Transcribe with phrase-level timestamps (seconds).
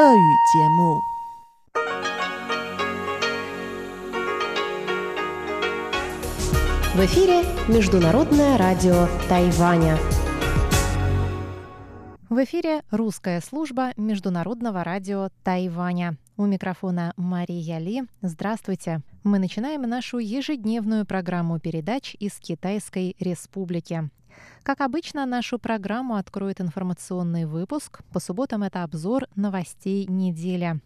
[0.00, 1.00] 俄语节目。
[6.94, 9.98] В эфире Международное радио Тайваня.
[12.28, 16.16] В эфире русская служба Международного радио Тайваня.
[16.36, 18.04] У микрофона Мария Ли.
[18.22, 19.00] Здравствуйте.
[19.24, 24.10] Мы начинаем нашу ежедневную программу передач из Китайской Республики.
[24.63, 28.01] Как обычно, нашу программу откроет информационный выпуск.
[28.13, 30.79] По субботам это обзор новостей недели.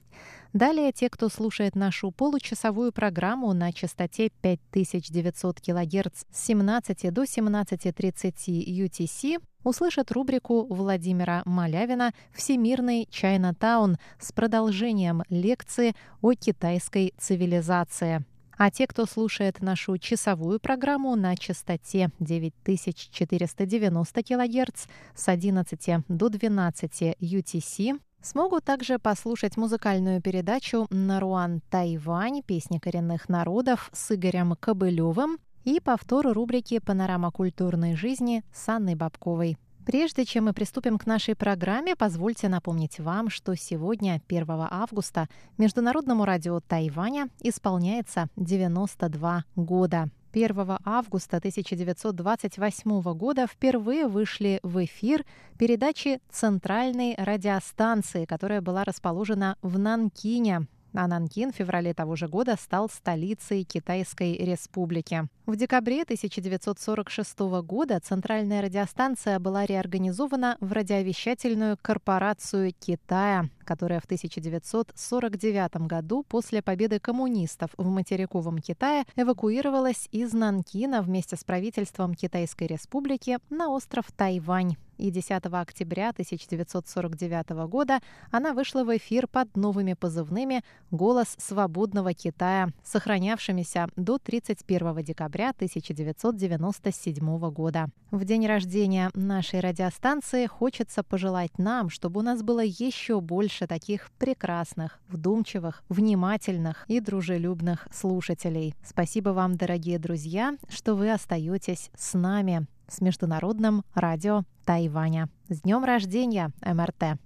[0.53, 8.65] Далее те, кто слушает нашу получасовую программу на частоте 5900 кГц с 17 до 17.30
[8.65, 18.23] UTC, услышат рубрику Владимира Малявина «Всемирный Чайнатаун» с продолжением лекции о китайской цивилизации.
[18.57, 27.01] А те, кто слушает нашу часовую программу на частоте 9490 кГц с 11 до 12
[27.19, 32.41] UTC, смогут также послушать музыкальную передачу «Наруан Тайвань.
[32.43, 39.57] Песни коренных народов» с Игорем Кобылевым и повтор рубрики «Панорама культурной жизни» с Анной Бабковой.
[39.85, 46.25] Прежде чем мы приступим к нашей программе, позвольте напомнить вам, что сегодня, 1 августа, Международному
[46.25, 50.09] радио Тайваня исполняется 92 года.
[50.33, 55.23] 1 августа 1928 года впервые вышли в эфир
[55.59, 62.55] передачи Центральной радиостанции, которая была расположена в Нанкине, а Нанкин в феврале того же года
[62.59, 65.27] стал столицей Китайской республики.
[65.45, 75.87] В декабре 1946 года Центральная радиостанция была реорганизована в радиовещательную корпорацию Китая, которая в 1949
[75.87, 83.37] году после победы коммунистов в материковом Китае эвакуировалась из Нанкина вместе с правительством Китайской республики
[83.49, 87.99] на остров Тайвань и 10 октября 1949 года
[88.31, 97.51] она вышла в эфир под новыми позывными «Голос свободного Китая», сохранявшимися до 31 декабря 1997
[97.51, 97.87] года.
[98.11, 104.11] В день рождения нашей радиостанции хочется пожелать нам, чтобы у нас было еще больше таких
[104.17, 108.73] прекрасных, вдумчивых, внимательных и дружелюбных слушателей.
[108.85, 115.29] Спасибо вам, дорогие друзья, что вы остаетесь с нами с Международным радио Тайваня.
[115.49, 117.19] С днем рождения, МРТ!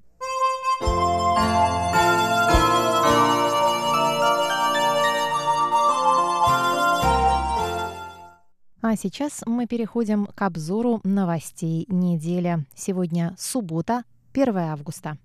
[8.81, 12.65] А сейчас мы переходим к обзору новостей недели.
[12.73, 14.03] Сегодня суббота,
[14.33, 15.17] 1 августа.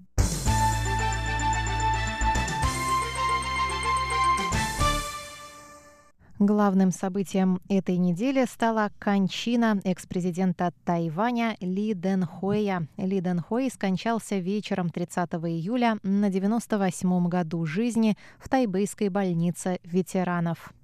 [6.41, 12.89] Главным событием этой недели стала кончина экс-президента Тайваня Ли Дэнхуэя.
[12.97, 20.75] Ли Дэнхуэй скончался вечером 30 июля на 98-м году жизни в тайбэйской больнице ветеранов.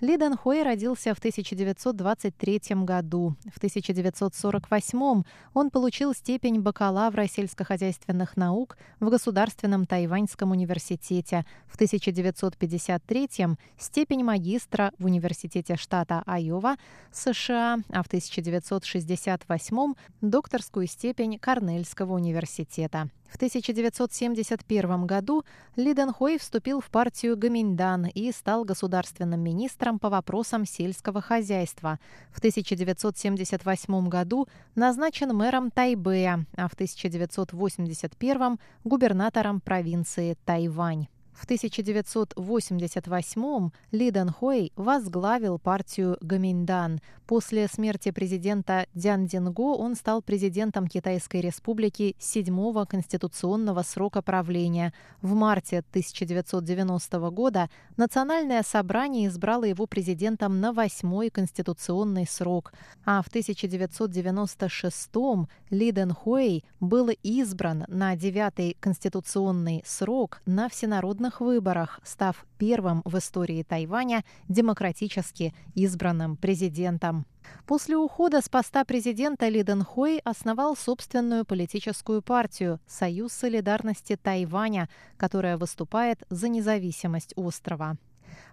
[0.00, 3.34] Ли Дэн Хуэй родился в 1923 году.
[3.52, 5.22] В 1948
[5.54, 11.44] он получил степень бакалавра сельскохозяйственных наук в Государственном Тайваньском университете.
[11.66, 13.28] В 1953
[13.76, 16.76] степень магистра в Университете штата Айова,
[17.10, 23.10] США, а в 1968 докторскую степень Корнельского университета.
[23.28, 25.44] В 1971 году
[25.76, 31.98] Ли Дэн Хуэй вступил в партию Гаминьдан и стал государственным министром по вопросам сельского хозяйства.
[32.30, 41.08] В 1978 году назначен мэром Тайбэя, а в 1981 губернатором провинции Тайвань.
[41.38, 47.00] В 1988-м Ли Дэн Хуэй возглавил партию Гаминьдан.
[47.28, 54.92] После смерти президента Дзян Динго он стал президентом Китайской республики седьмого конституционного срока правления.
[55.22, 62.72] В марте 1990 года Национальное собрание избрало его президентом на восьмой конституционный срок.
[63.04, 71.40] А в 1996-м Ли Дэн Хуэй был избран на девятый конституционный срок на всенародном свободных
[71.40, 77.26] выборах, став первым в истории Тайваня демократически избранным президентом.
[77.66, 84.88] После ухода с поста президента Ли Дэн Хуэй основал собственную политическую партию «Союз солидарности Тайваня»,
[85.16, 87.96] которая выступает за независимость острова.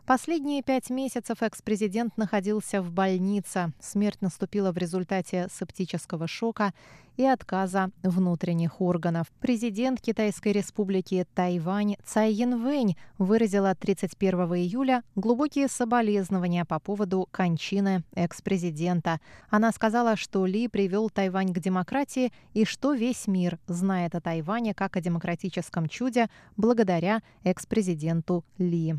[0.06, 3.74] Последние пять месяцев экс-президент находился в больнице.
[3.80, 6.74] Смерть наступила в результате септического шока
[7.18, 9.28] и отказа внутренних органов.
[9.40, 19.20] Президент Китайской республики Тайвань Цай Янвэнь выразила 31 июля глубокие соболезнования по поводу кончины экс-президента.
[19.50, 24.74] Она сказала, что Ли привел Тайвань к демократии и что весь мир знает о Тайване
[24.74, 28.96] как о демократическом чуде благодаря экс-президенту Ли.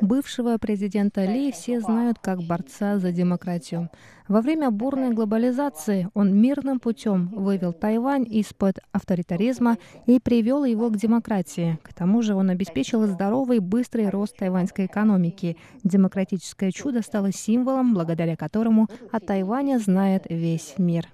[0.00, 3.90] Бывшего президента Ли все знают как борца за демократию.
[4.28, 10.96] Во время бурной глобализации он мирным путем вывел Тайвань из-под авторитаризма и привел его к
[10.96, 11.78] демократии.
[11.82, 15.56] К тому же он обеспечил здоровый быстрый рост тайваньской экономики.
[15.82, 21.06] Демократическое чудо стало символом, благодаря которому о Тайване знает весь мир.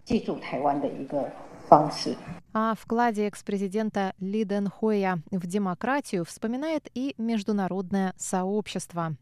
[1.69, 2.17] 方式。
[2.53, 9.17] О вкладе экс-президента Ли Дэн Хоя в демократию вспоминает и международное сообщество.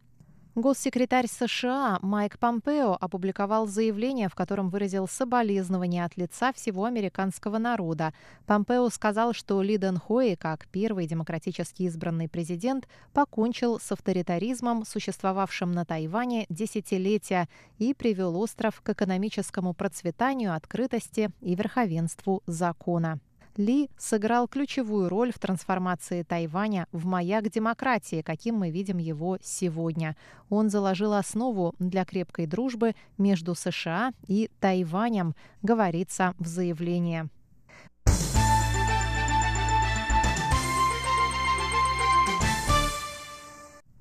[0.55, 8.13] Госсекретарь США Майк Помпео опубликовал заявление, в котором выразил соболезнования от лица всего американского народа.
[8.45, 15.73] Помпео сказал, что Ли Дэн Хои, как первый демократически избранный президент, покончил с авторитаризмом, существовавшим
[15.73, 23.21] на Тайване десятилетия, и привел остров к экономическому процветанию, открытости и верховенству закона.
[23.57, 30.17] Ли сыграл ключевую роль в трансформации Тайваня в маяк демократии, каким мы видим его сегодня.
[30.49, 37.29] Он заложил основу для крепкой дружбы между США и Тайванем, говорится в заявлении.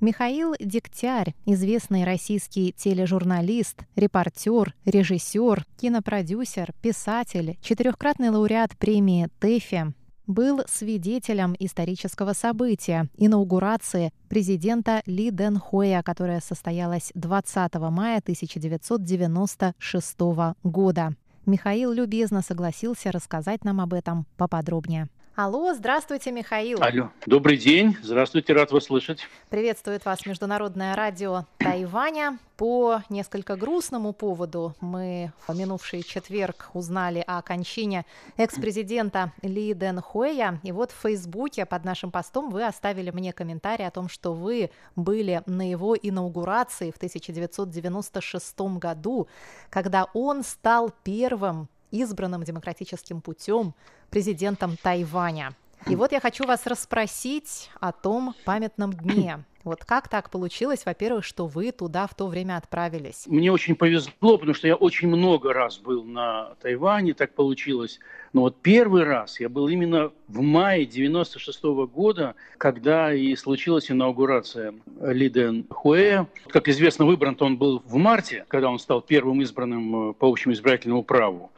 [0.02, 9.94] Михаил Дегтярь, известный российский тележурналист, репортер, режиссер, кинопродюсер, писатель, четырехкратный лауреат премии ТЭФИ,
[10.26, 20.20] был свидетелем исторического события– инаугурации президента Ли Дэн Хоя, которая состоялась 20 мая 1996
[20.64, 21.16] года.
[21.46, 25.10] Михаил любезно согласился рассказать нам об этом поподробнее.
[25.34, 26.84] Алло, здравствуйте, Михаил.
[26.84, 29.22] Алло, добрый день, здравствуйте, рад вас слышать.
[29.50, 32.38] Приветствует вас Международное радио Тайваня.
[32.58, 38.06] По несколько грустному поводу мы в минувший четверг узнали о кончине
[38.36, 40.60] экс-президента Ли Дэн Хуэя.
[40.64, 44.70] И вот в Фейсбуке под нашим постом вы оставили мне комментарий о том, что вы
[44.98, 49.30] были на его инаугурации в 1996 году,
[49.70, 53.74] когда он стал первым избранным демократическим путем
[54.10, 55.54] президентом Тайваня.
[55.88, 59.44] И вот я хочу вас расспросить о том памятном дне.
[59.64, 63.26] Вот как так получилось, во-первых, что вы туда в то время отправились?
[63.28, 68.00] Мне очень повезло, потому что я очень много раз был на Тайване, так получилось.
[68.34, 73.92] Но вот первый раз я был именно в мае 96 -го года, когда и случилась
[73.92, 76.26] инаугурация Ли Дэн Хуэ.
[76.48, 80.56] Как известно, выбран он был в марте, когда он стал первым избранным э, по общему
[80.56, 81.52] избирательному праву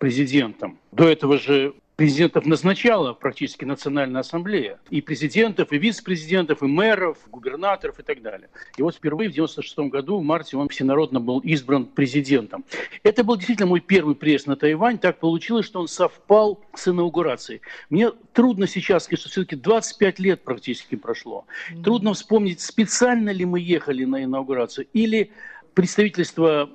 [0.00, 0.78] президентом.
[0.92, 4.80] До этого же президентов назначала практически Национальная ассамблея.
[4.88, 8.48] И президентов, и вице-президентов, и мэров, губернаторов и так далее.
[8.78, 12.64] И вот впервые в 1996 году, в марте, он всенародно был избран президентом.
[13.02, 14.96] Это был действительно мой первый приезд на Тайвань.
[14.96, 17.60] Так получилось, что он совпал с инаугурацией.
[17.90, 21.44] Мне трудно сейчас сказать, что все-таки 25 лет практически прошло.
[21.84, 25.32] Трудно вспомнить, специально ли мы ехали на инаугурацию или
[25.74, 26.70] представительство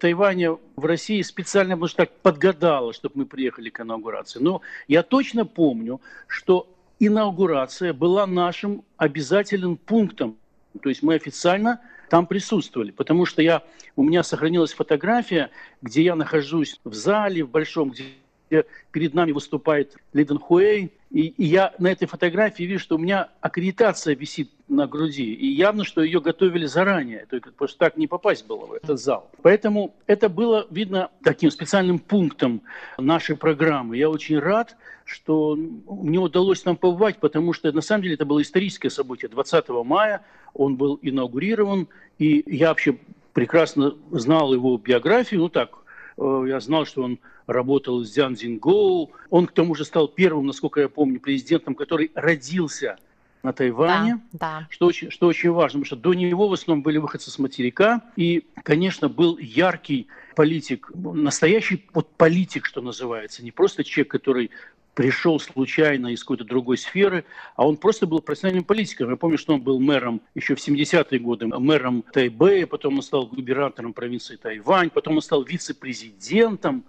[0.00, 4.40] Тайваня в России специально, может, так подгадало, чтобы мы приехали к инаугурации.
[4.40, 6.68] Но я точно помню, что
[6.98, 10.36] инаугурация была нашим обязательным пунктом.
[10.82, 13.62] То есть мы официально там присутствовали, потому что я,
[13.96, 15.50] у меня сохранилась фотография,
[15.82, 21.44] где я нахожусь в зале в большом, где перед нами выступает Лиден Хуэй, и, и
[21.46, 25.32] я на этой фотографии вижу, что у меня аккредитация висит на груди.
[25.32, 27.26] И явно, что ее готовили заранее.
[27.30, 29.30] Только просто так не попасть было в этот зал.
[29.42, 32.62] Поэтому это было, видно, таким специальным пунктом
[32.98, 33.96] нашей программы.
[33.96, 38.42] Я очень рад, что мне удалось там побывать, потому что на самом деле это было
[38.42, 39.30] историческое событие.
[39.30, 42.98] 20 мая он был инаугурирован, и я вообще
[43.32, 45.40] прекрасно знал его биографию.
[45.40, 45.70] Ну так,
[46.18, 49.12] я знал, что он работал с Дзян Цзингоу.
[49.30, 52.98] Он к тому же стал первым, насколько я помню, президентом, который родился
[53.42, 54.66] на Тайване, да, да.
[54.68, 58.02] Что, очень, что очень важно, потому что до него в основном были выходцы с материка,
[58.16, 64.50] и, конечно, был яркий политик, настоящий вот политик, что называется, не просто человек, который
[64.98, 67.24] пришел случайно из какой-то другой сферы,
[67.54, 69.10] а он просто был профессиональным политиком.
[69.10, 73.26] Я помню, что он был мэром еще в 70-е годы, мэром Тайбэя, потом он стал
[73.26, 76.82] губернатором провинции Тайвань, потом он стал вице-президентом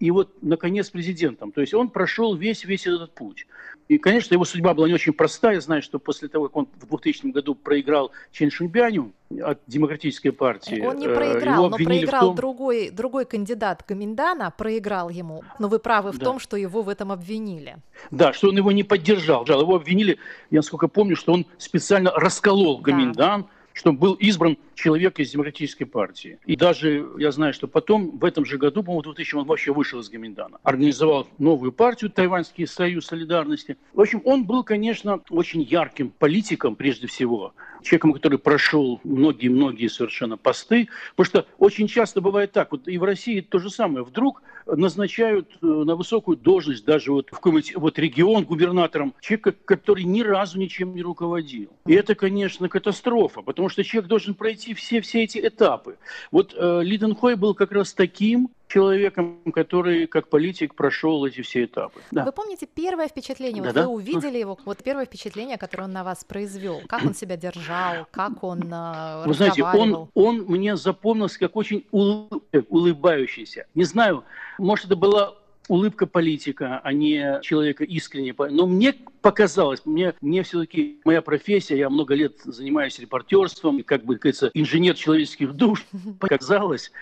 [0.00, 1.52] и вот, наконец, президентом.
[1.52, 3.46] То есть он прошел весь, весь этот путь.
[3.88, 5.54] И, конечно, его судьба была не очень простая.
[5.54, 10.30] Я знаю, что после того, как он в 2000 году проиграл Чен Шуньбяню от Демократической
[10.30, 10.80] партии...
[10.80, 12.36] Он не э, проиграл, но проиграл том...
[12.36, 15.42] другой, другой кандидат Гаминдана, проиграл ему.
[15.58, 16.24] Но вы правы в да.
[16.24, 17.76] том, что его в этом обвинили.
[18.10, 19.44] Да, что он его не поддержал.
[19.44, 20.18] Его обвинили,
[20.50, 25.84] я насколько помню, что он специально расколол Гаминдан, да чтобы был избран человек из Демократической
[25.84, 26.38] партии.
[26.46, 29.72] И даже я знаю, что потом, в этом же году, по-моему, в 2000 он вообще
[29.72, 30.58] вышел из Гаминдана.
[30.62, 33.76] Организовал новую партию, Тайваньский союз солидарности.
[33.92, 37.52] В общем, он был, конечно, очень ярким политиком, прежде всего
[37.84, 40.88] человеком, который прошел многие-многие совершенно посты.
[41.14, 44.04] Потому что очень часто бывает так, вот и в России то же самое.
[44.04, 50.04] Вдруг назначают э, на высокую должность даже вот в какой-нибудь вот регион губернатором человека, который
[50.04, 51.70] ни разу ничем не руководил.
[51.86, 55.98] И это, конечно, катастрофа, потому что человек должен пройти все, все эти этапы.
[56.30, 61.64] Вот э, Лиден Хой был как раз таким, человеком, который как политик прошел эти все
[61.64, 62.00] этапы.
[62.10, 62.24] Да.
[62.24, 63.62] Вы помните первое впечатление?
[63.62, 63.86] Да, вот да?
[63.86, 66.80] вы увидели его, вот первое впечатление, которое он на вас произвел.
[66.88, 71.84] Как он себя держал, как он э, Вы знаете, он, он мне запомнился как очень
[71.90, 73.66] улыбающийся.
[73.74, 74.24] Не знаю,
[74.58, 75.34] может, это была
[75.68, 78.34] улыбка политика, а не человека искренне.
[78.50, 84.16] Но мне показалось, мне, мне все-таки моя профессия, я много лет занимаюсь репортерством, как бы,
[84.16, 85.86] кажется, инженер человеческих душ,
[86.20, 86.92] показалось,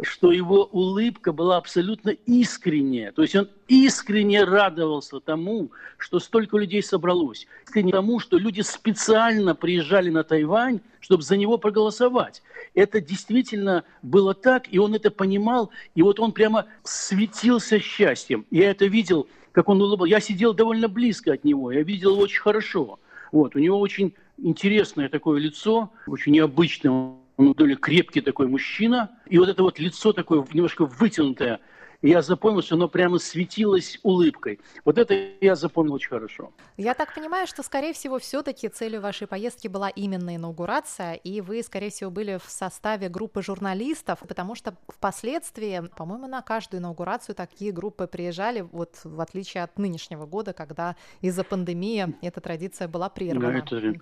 [0.00, 3.12] что его улыбка была абсолютно искренняя.
[3.12, 7.46] То есть он искренне радовался тому, что столько людей собралось.
[7.66, 12.42] Искренне тому, что люди специально приезжали на Тайвань, чтобы за него проголосовать.
[12.74, 18.46] Это действительно было так, и он это понимал, и вот он прямо светился счастьем.
[18.50, 20.10] Я это видел, как он улыбался.
[20.10, 22.98] Я сидел довольно близко от него, я видел его очень хорошо.
[23.30, 29.38] Вот, у него очень интересное такое лицо, очень необычное он довольно крепкий такой мужчина, и
[29.38, 31.60] вот это вот лицо такое немножко вытянутое,
[32.02, 34.60] и я запомнил, что оно прямо светилось улыбкой.
[34.84, 36.52] Вот это я запомнил очень хорошо.
[36.76, 41.62] Я так понимаю, что, скорее всего, все-таки целью вашей поездки была именно инаугурация, и вы,
[41.62, 47.72] скорее всего, были в составе группы журналистов, потому что впоследствии, по-моему, на каждую инаугурацию такие
[47.72, 53.52] группы приезжали, вот в отличие от нынешнего года, когда из-за пандемии эта традиция была прервана.
[53.52, 53.76] Да, это...
[53.76, 54.00] Вы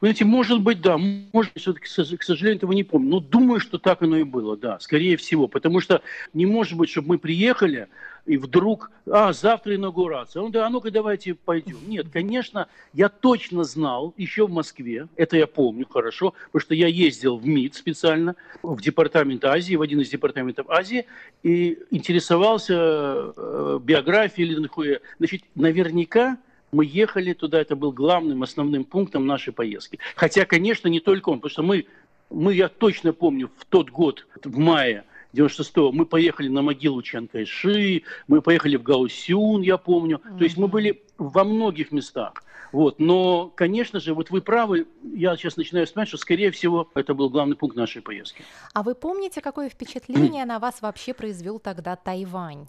[0.00, 4.02] знаете, может быть, да, может, все-таки, к сожалению, этого не помню, но думаю, что так
[4.02, 6.02] оно и было, да, скорее всего, потому что
[6.32, 7.88] не может быть, чтобы мы приехали приехали,
[8.26, 10.42] и вдруг, а, завтра инаугурация.
[10.42, 11.78] Он, да, а ну-ка давайте пойдем.
[11.86, 16.86] Нет, конечно, я точно знал, еще в Москве, это я помню хорошо, потому что я
[16.86, 21.06] ездил в МИД специально, в департамент Азии, в один из департаментов Азии,
[21.42, 25.00] и интересовался э, биографией Линхуэ.
[25.18, 26.36] Значит, наверняка
[26.72, 29.98] мы ехали туда, это был главным, основным пунктом нашей поездки.
[30.14, 31.86] Хотя, конечно, не только он, потому что мы,
[32.28, 37.28] мы я точно помню, в тот год, в мае, 96-го мы поехали на могилу Чан
[37.28, 40.20] Кайши, мы поехали в Гаусюн, я помню.
[40.24, 40.38] Mm-hmm.
[40.38, 42.42] То есть мы были во многих местах.
[42.72, 42.98] Вот.
[42.98, 47.28] Но, конечно же, вот вы правы, я сейчас начинаю вспоминать, что, скорее всего, это был
[47.30, 48.44] главный пункт нашей поездки.
[48.74, 52.68] А вы помните, какое впечатление на вас вообще произвел тогда Тайвань?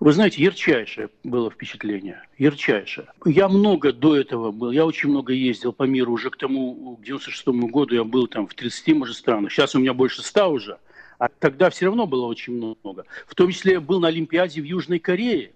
[0.00, 3.06] Вы знаете, ярчайшее было впечатление, ярчайшее.
[3.24, 7.04] Я много до этого был, я очень много ездил по миру, уже к тому, к
[7.04, 9.52] 96 году я был там в 30, может, странах.
[9.52, 10.78] Сейчас у меня больше 100 уже.
[11.22, 13.06] А тогда все равно было очень много.
[13.28, 15.52] В том числе был на Олимпиаде в Южной Корее,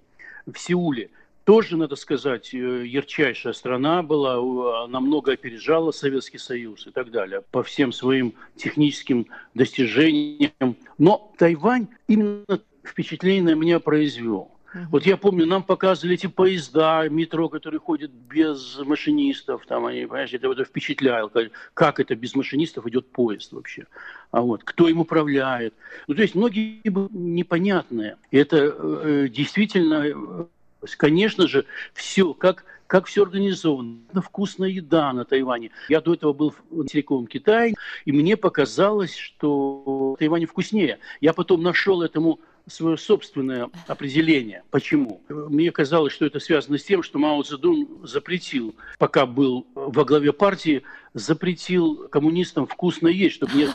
[0.46, 1.10] в Сеуле.
[1.42, 7.42] Тоже, надо сказать, э, ярчайшая страна была, она много опережала Советский Союз и так далее
[7.50, 10.76] по всем своим техническим достижениям.
[10.98, 12.44] Но Тайвань именно
[12.84, 14.55] впечатление на меня произвел.
[14.90, 20.32] Вот я помню, нам показывали эти поезда, метро, которые ходят без машинистов, там они, понимаешь,
[20.32, 23.86] это, это впечатляло, как, как это без машинистов идет поезд вообще,
[24.30, 25.74] а вот кто им управляет.
[26.06, 28.16] Ну, то есть многие непонятные.
[28.30, 31.64] И это э, действительно, э, конечно же,
[31.94, 33.98] все, как как все организовано.
[34.14, 35.70] Вкусная еда на Тайване.
[35.88, 40.98] Я до этого был в материковом Китае, и мне показалось, что в Тайване вкуснее.
[41.20, 44.62] Я потом нашел этому свое собственное определение.
[44.70, 45.22] Почему?
[45.28, 50.32] Мне казалось, что это связано с тем, что Мао Цзэдун запретил, пока был во главе
[50.32, 50.82] партии,
[51.14, 53.68] запретил коммунистам вкусно есть, чтобы не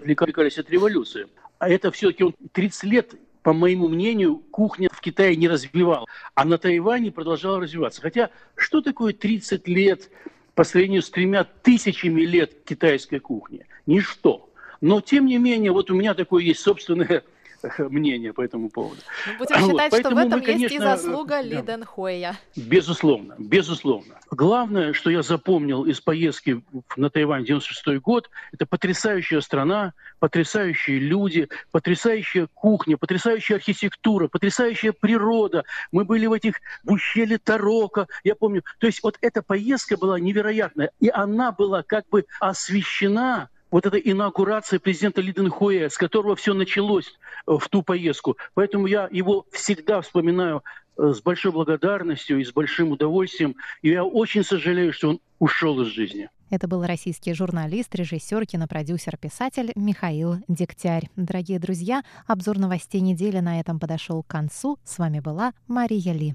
[0.00, 1.26] отвлекались от революции.
[1.58, 6.44] А это все-таки он 30 лет по моему мнению, кухня в Китае не развивала, а
[6.44, 8.00] на Тайване продолжала развиваться.
[8.00, 10.10] Хотя что такое 30 лет
[10.54, 13.66] по сравнению с тремя тысячами лет китайской кухни?
[13.86, 14.48] Ничто.
[14.80, 17.24] Но, тем не менее, вот у меня такое есть собственное
[17.78, 19.00] мнение по этому поводу.
[19.26, 22.38] Ну, будем считать, вот, что в этом мы, есть конечно, и заслуга Ли Дэн Хуэя.
[22.56, 24.14] Безусловно, безусловно.
[24.30, 26.62] Главное, что я запомнил из поездки
[26.96, 35.64] на Тайвань 96 год, это потрясающая страна, потрясающие люди, потрясающая кухня, потрясающая архитектура, потрясающая природа.
[35.90, 38.62] Мы были в этих в ущелье Тарока, я помню.
[38.78, 43.96] То есть вот эта поездка была невероятная, и она была как бы освещена вот эта
[43.96, 47.06] инаугурация президента Лиденхуэ, с которого все началось
[47.46, 48.36] э, в ту поездку.
[48.54, 50.62] Поэтому я его всегда вспоминаю
[50.96, 53.56] э, с большой благодарностью и с большим удовольствием.
[53.80, 56.28] И я очень сожалею, что он ушел из жизни.
[56.50, 61.08] Это был российский журналист, режиссер, кинопродюсер, писатель Михаил Дегтярь.
[61.16, 64.78] Дорогие друзья, обзор новостей недели на этом подошел к концу.
[64.84, 66.34] С вами была Мария Ли.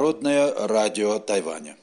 [0.00, 1.76] Международное радио Тайваня.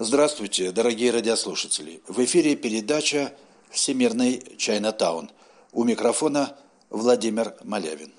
[0.00, 2.02] Здравствуйте, дорогие радиослушатели.
[2.08, 3.32] В эфире передача
[3.70, 5.30] «Всемирный Чайнатаун».
[5.72, 6.56] У микрофона
[6.90, 8.12] Владимир Малявин.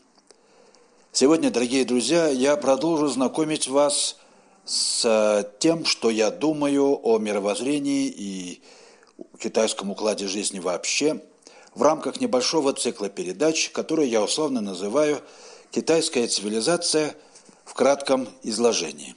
[1.11, 4.15] Сегодня, дорогие друзья, я продолжу знакомить вас
[4.63, 8.61] с тем, что я думаю о мировоззрении и
[9.37, 11.19] китайском укладе жизни вообще
[11.73, 15.19] в рамках небольшого цикла передач, который я условно называю
[15.69, 17.13] «Китайская цивилизация
[17.65, 19.15] в кратком изложении».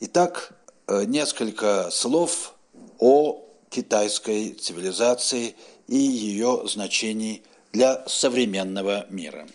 [0.00, 0.54] Итак,
[0.86, 2.54] э, несколько слов
[2.98, 5.54] о китайской цивилизации
[5.86, 9.46] и ее значении для современного мира.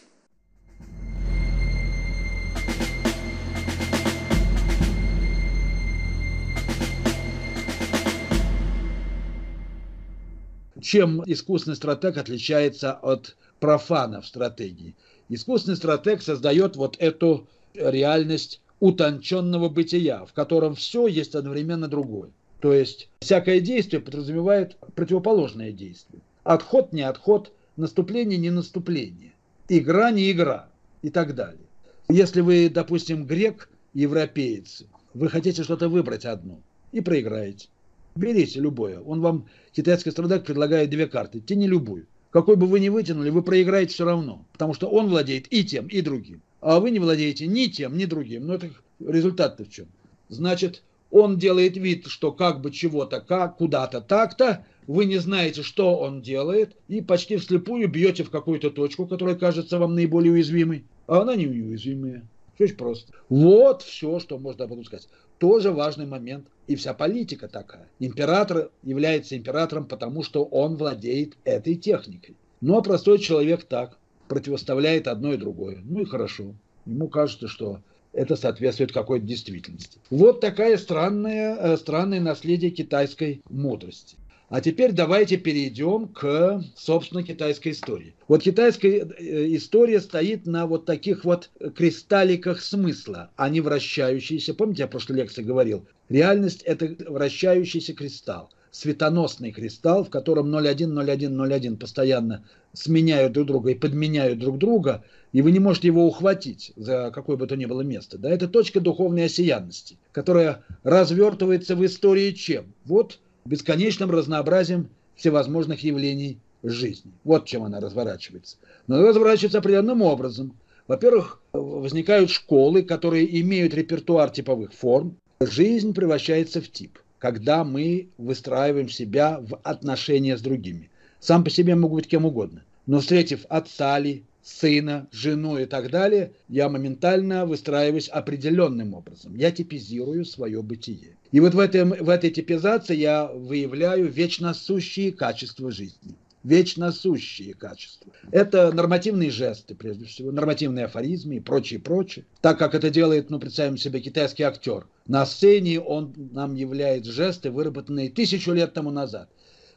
[10.82, 14.96] Чем искусственный стратег отличается от профана в стратегии?
[15.28, 17.46] Искусственный стратег создает вот эту
[17.78, 22.30] реальность утонченного бытия, в котором все есть одновременно другое.
[22.60, 26.22] То есть всякое действие подразумевает противоположное действие.
[26.44, 29.34] Отход не отход, наступление не наступление,
[29.70, 30.70] игра не игра
[31.02, 31.62] и так далее.
[32.10, 36.60] Если вы, допустим, грек, европеец, вы хотите что-то выбрать одно
[36.92, 37.68] и проиграете.
[38.16, 39.00] Берите любое.
[39.00, 41.40] Он вам, китайский страдак, предлагает две карты.
[41.40, 42.08] Тяни любую.
[42.32, 44.46] Какой бы вы ни вытянули, вы проиграете все равно.
[44.54, 46.42] Потому что он владеет и тем, и другим.
[46.68, 48.46] А вы не владеете ни тем, ни другим.
[48.46, 48.70] Но это
[49.00, 49.88] результат-то в чем?
[50.28, 55.96] Значит, он делает вид, что как бы чего-то, как, куда-то так-то, вы не знаете, что
[55.96, 61.22] он делает, и почти вслепую бьете в какую-то точку, которая кажется вам наиболее уязвимой, а
[61.22, 62.28] она не уязвимая.
[62.56, 63.14] Все очень просто.
[63.30, 65.08] Вот все, что можно об этом сказать.
[65.38, 66.48] Тоже важный момент.
[66.68, 67.88] И вся политика такая.
[68.00, 72.36] Император является императором, потому что он владеет этой техникой.
[72.62, 75.80] А простой человек так противоставляет одно и другое.
[75.84, 76.54] Ну и хорошо.
[76.86, 77.82] Ему кажется, что
[78.14, 80.00] это соответствует какой-то действительности.
[80.10, 84.18] Вот такая странная, э, странное наследие китайской мудрости.
[84.50, 88.16] А теперь давайте перейдем к, собственно, китайской истории.
[88.30, 94.54] Вот китайская э, история стоит на вот таких вот кристалликах смысла, а не вращающиеся.
[94.54, 101.78] Помните, я в прошлой лекции говорил, реальность– это вращающийся кристалл светоносный кристалл, в котором 0,1,
[101.78, 107.12] постоянно сменяют друг друга и подменяют друг друга, и вы не можете его ухватить за
[107.14, 108.18] какое бы то ни было место.
[108.18, 112.74] Да, это точка духовной осиянности, которая развертывается в истории чем?
[112.86, 117.12] Вот бесконечным разнообразием всевозможных явлений жизни.
[117.24, 118.58] Вот чем она разворачивается.
[118.88, 120.54] Но она разворачивается определенным образом.
[120.88, 125.18] Во-первых, возникают школы, которые имеют репертуар типовых форм.
[125.40, 130.90] Жизнь превращается в тип когда мы выстраиваем себя в отношения с другими.
[131.20, 132.64] Сам по себе могу быть кем угодно.
[132.86, 139.36] Но встретив отца ли, сына, жену и так далее, я моментально выстраиваюсь определенным образом.
[139.36, 141.18] Я типизирую свое бытие.
[141.32, 146.16] И вот в, этом, в этой типизации я выявляю вечно сущие качества жизни
[146.48, 148.14] вечно сущие качества.
[148.32, 152.26] Это нормативные жесты, прежде всего, нормативные афоризмы и прочее, прочее.
[152.42, 154.88] Так как это делает, ну, представим себе, китайский актер.
[155.08, 159.30] На сцене он нам являет жесты, выработанные тысячу лет тому назад.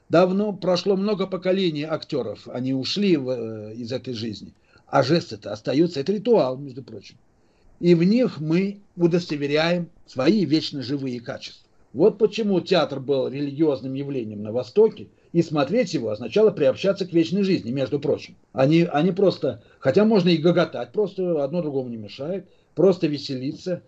[0.09, 4.55] Давно прошло много поколений актеров, они ушли в, э, из этой жизни.
[4.87, 7.17] А жесты-то остаются, это ритуал, между прочим.
[7.81, 11.69] И в них мы удостоверяем свои вечно живые качества.
[11.93, 17.45] Вот почему театр был религиозным явлением на Востоке, И смотреть его означало приобщаться к вечной
[17.45, 18.35] жизни, между прочим.
[18.53, 23.83] Они, они просто, хотя можно и гоготать, просто одно другому не мешает, просто веселиться.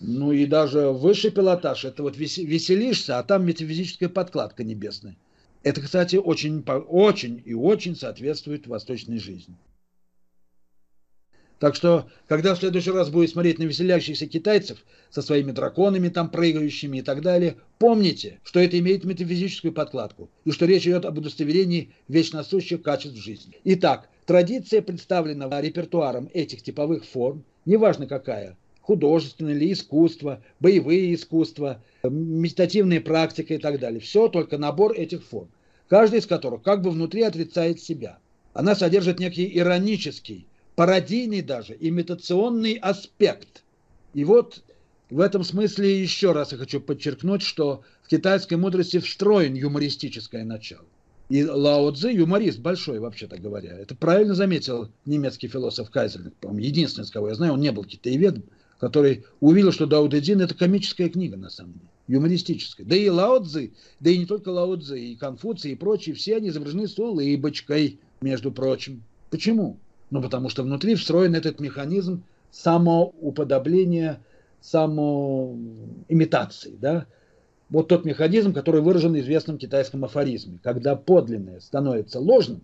[0.00, 5.16] Ну и даже высший пилотаж, это вот веселишься, а там метафизическая подкладка небесная.
[5.62, 9.56] Это, кстати, очень, очень и очень соответствует восточной жизни.
[11.58, 16.28] Так что, когда в следующий раз будете смотреть на веселящихся китайцев со своими драконами там
[16.28, 21.18] прыгающими и так далее, помните, что это имеет метафизическую подкладку и что речь идет об
[21.18, 23.54] удостоверении вечносущих качеств жизни.
[23.64, 33.00] Итак, традиция представлена репертуаром этих типовых форм, неважно какая, художественное или искусство, боевые искусства, медитативная
[33.00, 34.00] практика и так далее.
[34.00, 35.48] Все только набор этих форм,
[35.88, 38.18] каждый из которых как бы внутри отрицает себя.
[38.52, 43.62] Она содержит некий иронический, пародийный даже, имитационный аспект.
[44.12, 44.62] И вот
[45.10, 50.84] в этом смысле еще раз я хочу подчеркнуть, что в китайской мудрости встроен юмористическое начало.
[51.30, 53.78] И Лао Цзи юморист большой, вообще-то говоря.
[53.78, 57.84] Это правильно заметил немецкий философ Кайзерлинг, по-моему, единственный, с кого я знаю, он не был
[57.84, 58.44] китаеведом,
[58.78, 62.86] который увидел, что Дао Дэ Цзин– это комическая книга, на самом деле, юмористическая.
[62.86, 66.36] Да и Лао Цзи, да и не только Лао Цзи, и Конфуций, и прочие, все
[66.36, 69.02] они изображены с улыбочкой, между прочим.
[69.30, 69.78] Почему?
[70.14, 72.22] Ну, потому что внутри встроен этот механизм
[72.52, 74.20] самоуподобления,
[74.60, 77.06] самоимитации, да?
[77.68, 80.60] Вот тот механизм, который выражен в известном китайском афоризме.
[80.62, 82.60] Когда подлинное становится ложным,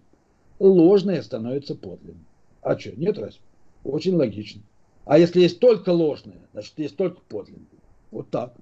[0.60, 2.24] ложное становится подлинным.
[2.62, 3.40] А что, нет разве?
[3.82, 4.62] Очень логично.
[5.04, 7.66] А если есть только ложное, значит, есть только подлинное.
[8.12, 8.54] Вот так.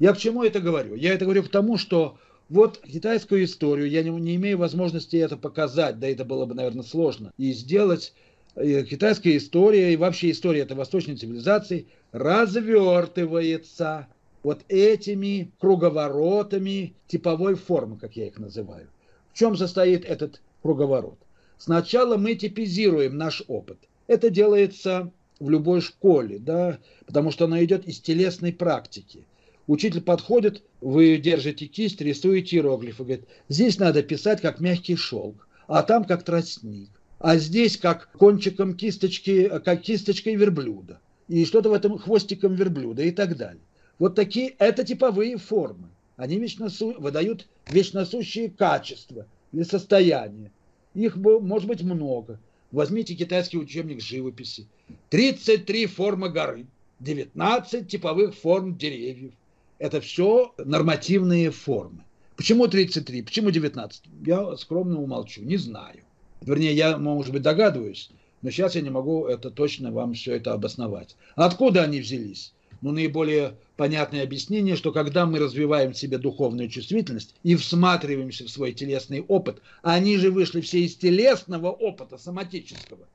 [0.00, 0.96] Я к чему это говорю?
[0.96, 5.36] Я это говорю к тому, что вот китайскую историю, я не, не имею возможности это
[5.36, 8.12] показать, да это было бы, наверное, сложно, и сделать
[8.54, 14.08] китайская история и вообще история этой восточной цивилизации развертывается
[14.42, 18.88] вот этими круговоротами типовой формы, как я их называю.
[19.32, 21.18] В чем состоит этот круговорот?
[21.58, 23.78] Сначала мы типизируем наш опыт.
[24.08, 29.26] Это делается в любой школе, да, потому что она идет из телесной практики.
[29.68, 35.84] Учитель подходит, вы держите кисть, рисуете иероглифы, говорит, здесь надо писать как мягкий шелк, а
[35.84, 36.90] там как тростник
[37.22, 41.00] а здесь как кончиком кисточки, как кисточкой верблюда.
[41.28, 43.62] И что-то в этом хвостиком верблюда и так далее.
[44.00, 45.88] Вот такие, это типовые формы.
[46.16, 50.50] Они вечно выдают вечносущие качества или состояния.
[50.94, 52.40] Их может быть много.
[52.72, 54.66] Возьмите китайский учебник живописи.
[55.10, 56.66] 33 формы горы,
[56.98, 59.32] 19 типовых форм деревьев.
[59.78, 62.02] Это все нормативные формы.
[62.36, 63.22] Почему 33?
[63.22, 64.02] Почему 19?
[64.26, 66.00] Я скромно умолчу, не знаю.
[66.44, 68.10] Вернее, я, может быть, догадываюсь,
[68.42, 71.16] но сейчас я не могу это точно вам все это обосновать.
[71.36, 72.52] Откуда они взялись?
[72.80, 78.50] Ну, наиболее понятное объяснение, что когда мы развиваем в себе духовную чувствительность и всматриваемся в
[78.50, 83.06] свой телесный опыт, они же вышли все из телесного опыта, соматического.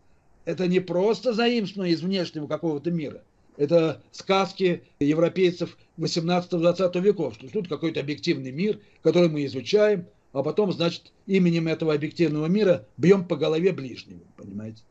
[0.46, 3.22] Это не просто заимствование из внешнего какого-то мира.
[3.58, 10.72] Это сказки европейцев 18-20 веков, что тут какой-то объективный мир, который мы изучаем, а потом,
[10.72, 14.82] значит, именем этого объективного мира бьем по голове ближнего, понимаете?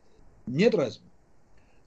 [0.45, 1.01] Нет разве?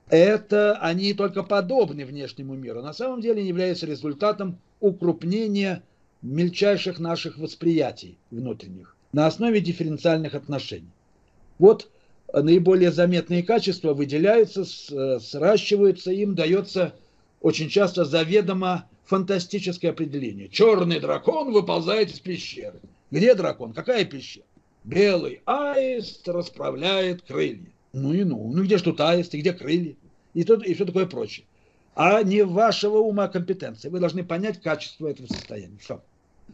[0.09, 2.83] Это они только подобны внешнему миру.
[2.83, 5.83] На самом деле являются результатом укрупнения
[6.23, 10.91] мельчайших наших восприятий внутренних на основе дифференциальных отношений.
[11.59, 11.91] Вот
[12.33, 14.65] наиболее заметные качества выделяются,
[15.21, 16.95] сращиваются, им дается
[17.41, 20.49] очень часто заведомо фантастическое определение.
[20.49, 22.81] Черный дракон выползает из пещеры.
[23.11, 23.73] Где дракон?
[23.73, 24.43] Какая пища?
[24.85, 27.71] Белый аист расправляет крылья.
[27.93, 28.51] Ну и ну.
[28.53, 29.95] Ну где ж тут аист, где крылья?
[30.33, 31.47] И, то, и все такое прочее.
[31.95, 33.89] А не вашего ума компетенции.
[33.89, 35.77] Вы должны понять качество этого состояния.
[35.81, 36.01] Все.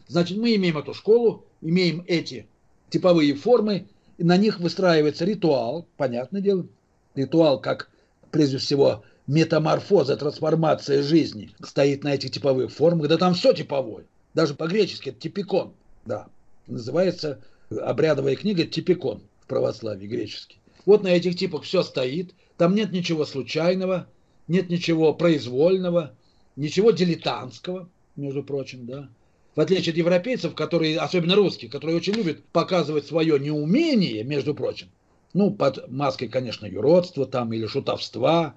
[0.07, 2.47] Значит, мы имеем эту школу, имеем эти
[2.89, 6.65] типовые формы, и на них выстраивается ритуал, понятное дело.
[7.13, 7.89] Ритуал как,
[8.31, 14.05] прежде всего, метаморфоза, трансформация жизни стоит на этих типовых формах, когда там все типовое.
[14.33, 15.73] Даже по-гречески это типикон.
[16.05, 16.27] Да
[16.67, 20.57] называется обрядовая книга «Типикон» в православии греческий.
[20.85, 24.07] Вот на этих типах все стоит, там нет ничего случайного,
[24.47, 26.13] нет ничего произвольного,
[26.55, 29.09] ничего дилетантского, между прочим, да.
[29.55, 34.87] В отличие от европейцев, которые, особенно русские, которые очень любят показывать свое неумение, между прочим,
[35.33, 38.55] ну, под маской, конечно, юродства там или шутовства,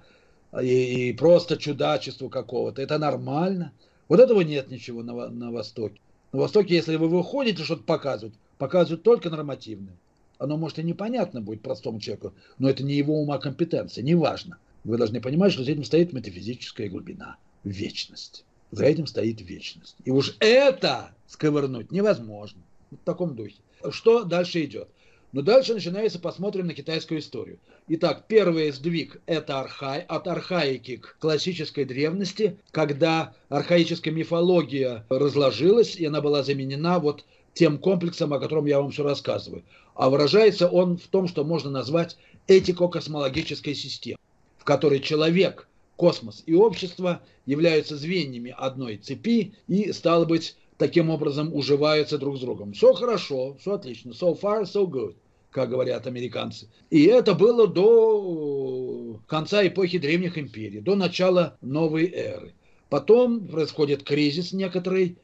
[0.60, 2.82] и, и просто чудачества какого-то.
[2.82, 3.72] Это нормально.
[4.08, 6.00] Вот этого нет ничего на, на Востоке.
[6.32, 9.96] На Востоке, если вы выходите что-то показывать, показывают только нормативное.
[10.38, 14.58] Оно, может, и непонятно будет простому человеку, но это не его ума компетенция, неважно.
[14.84, 18.44] Вы должны понимать, что за этим стоит метафизическая глубина, вечность.
[18.70, 19.96] За этим стоит вечность.
[20.04, 22.62] И уж это сковырнуть невозможно.
[22.90, 23.56] В таком духе.
[23.90, 24.88] Что дальше идет?
[25.32, 27.58] Но дальше начинается, посмотрим на китайскую историю.
[27.86, 36.06] Итак, первый сдвиг– это архай, от архаики к классической древности, когда архаическая мифология разложилась, и
[36.06, 39.62] она была заменена вот тем комплексом, о котором я вам все рассказываю.
[39.94, 42.16] А выражается он в том, что можно назвать
[42.48, 44.18] этико-космологической системой,
[44.58, 51.54] в которой человек, космос и общество являются звеньями одной цепи и, стало быть, таким образом
[51.54, 52.72] уживаются друг с другом.
[52.72, 54.12] Все хорошо, все отлично.
[54.12, 55.14] So far, so good,
[55.50, 56.68] как говорят американцы.
[56.88, 62.54] И это было до конца эпохи древних империй, до начала новой эры.
[62.88, 65.18] Потом происходит кризис некоторый.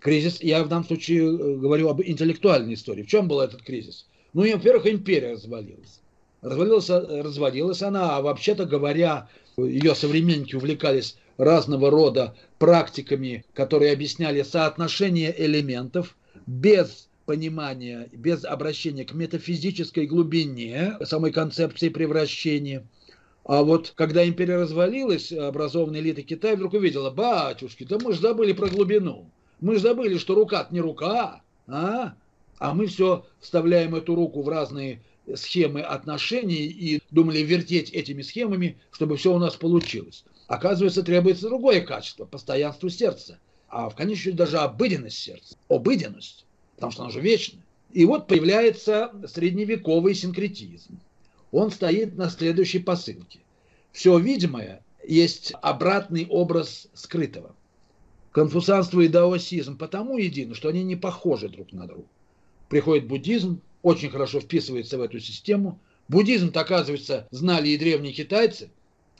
[0.00, 3.02] Кризис, я в данном случае э, говорю об интеллектуальной истории.
[3.02, 4.06] В чем был этот кризис?
[4.32, 6.00] Ну, во-первых, империя развалилась.
[6.40, 15.34] Развалилась, развалилась она, а вообще-то говоря, ее современники увлекались разного рода практиками, которые объясняли соотношение
[15.36, 22.86] элементов без понимания, без обращения к метафизической глубине самой концепции превращения.
[23.44, 28.52] А вот когда империя развалилась, образованная элита Китая вдруг увидела, батюшки, да мы же забыли
[28.52, 29.28] про глубину.
[29.60, 32.14] Мы же забыли, что рука не рука, а?
[32.60, 35.02] А мы все вставляем эту руку в разные
[35.34, 40.24] схемы отношений и думали вертеть этими схемами, чтобы все у нас получилось.
[40.52, 43.38] Оказывается, требуется другое качество– постоянство сердца.
[43.68, 45.56] А в конечном счете даже обыденность сердца.
[45.70, 47.64] Обыденность, потому что она же вечная.
[47.90, 51.00] И вот появляется средневековый синкретизм.
[51.52, 53.40] Он стоит на следующей посылке.
[53.92, 57.56] Все видимое есть обратный образ скрытого.
[58.30, 62.08] Конфуцианство и даосизм потому едины, что они не похожи друг на друга.
[62.68, 65.80] Приходит буддизм, очень хорошо вписывается в эту систему.
[66.08, 68.70] Буддизм, оказывается, знали и древние китайцы.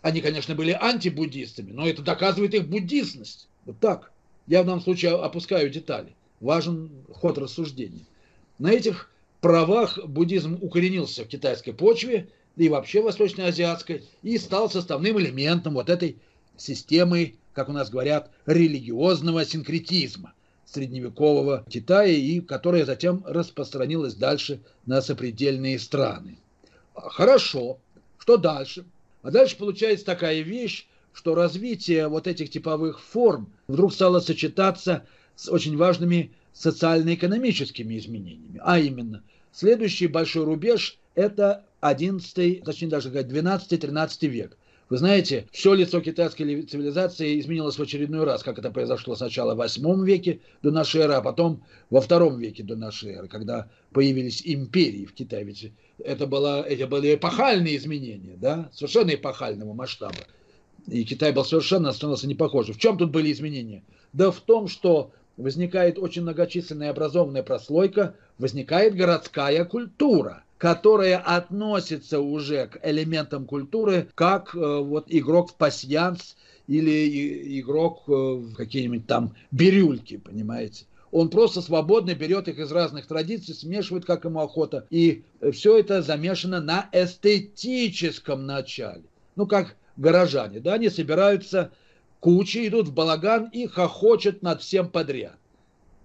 [0.02, 3.48] Они, конечно, были антибуддистами, но это доказывает их буддистность.
[3.64, 4.12] Вот так.
[4.46, 6.14] Я в данном случае опускаю детали.
[6.40, 8.04] Важен ход рассуждения.
[8.58, 9.10] На этих
[9.40, 16.16] правах буддизм укоренился в китайской почве и вообще восточноазиатской и стал составным элементом вот этой
[16.56, 20.34] системы, как у нас говорят, религиозного синкретизма–
[20.72, 26.38] средневекового Китая и которая затем распространилась дальше на сопредельные страны.
[26.94, 27.78] Хорошо,
[28.18, 28.84] что дальше?
[29.22, 35.06] А дальше получается такая вещь, что развитие вот этих типовых форм вдруг стало сочетаться
[35.36, 38.60] с очень важными социально-экономическими изменениями.
[38.62, 44.58] А именно, следующий большой рубеж– это 11, точнее даже 12-13 век.
[44.88, 49.58] Вы знаете, все лицо китайской цивилизации изменилось в очередной раз, как это произошло сначала в
[49.58, 54.42] 8 веке до нашей эры, а потом во втором веке до нашей эры, когда появились
[54.44, 55.44] империи в Китае.
[55.44, 55.72] Ведь
[56.04, 60.16] это, было, это были эпохальные изменения, да, совершенно эпохального масштаба.
[60.88, 62.74] И Китай был совершенно становился не похожим.
[62.74, 63.84] В чем тут были изменения?
[64.12, 72.68] Да в том, что возникает очень многочисленная образованная прослойка, возникает городская культура– которая относится уже
[72.68, 76.36] к элементам культуры, как э, вот игрок в пасьянс
[76.68, 80.84] или игрок э, в какие-нибудь там бирюльки, понимаете.
[81.10, 84.86] Он просто свободно берет их из разных традиций, смешивает, как ему охота.
[84.88, 89.02] И все это замешано на эстетическом начале.
[89.34, 91.72] Ну, как горожане, да, они собираются
[92.20, 95.41] кучи, идут в балаган и хохочут над всем подряд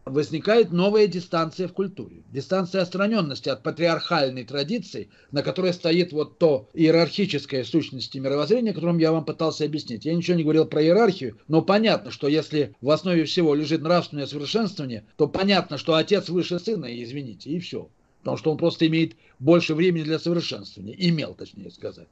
[0.09, 2.23] возникает новая дистанция в культуре.
[2.31, 9.11] Дистанция отстраненности от патриархальной традиции, на которой стоит вот то иерархическое сущности мировоззрения, которым я
[9.11, 10.05] вам пытался объяснить.
[10.05, 14.25] Я ничего не говорил про иерархию, но понятно, что если в основе всего лежит нравственное
[14.25, 17.89] совершенствование, то понятно, что отец выше сына, извините, и все.
[18.19, 20.95] Потому что он просто имеет больше времени для совершенствования.
[20.97, 22.07] Имел, точнее сказать.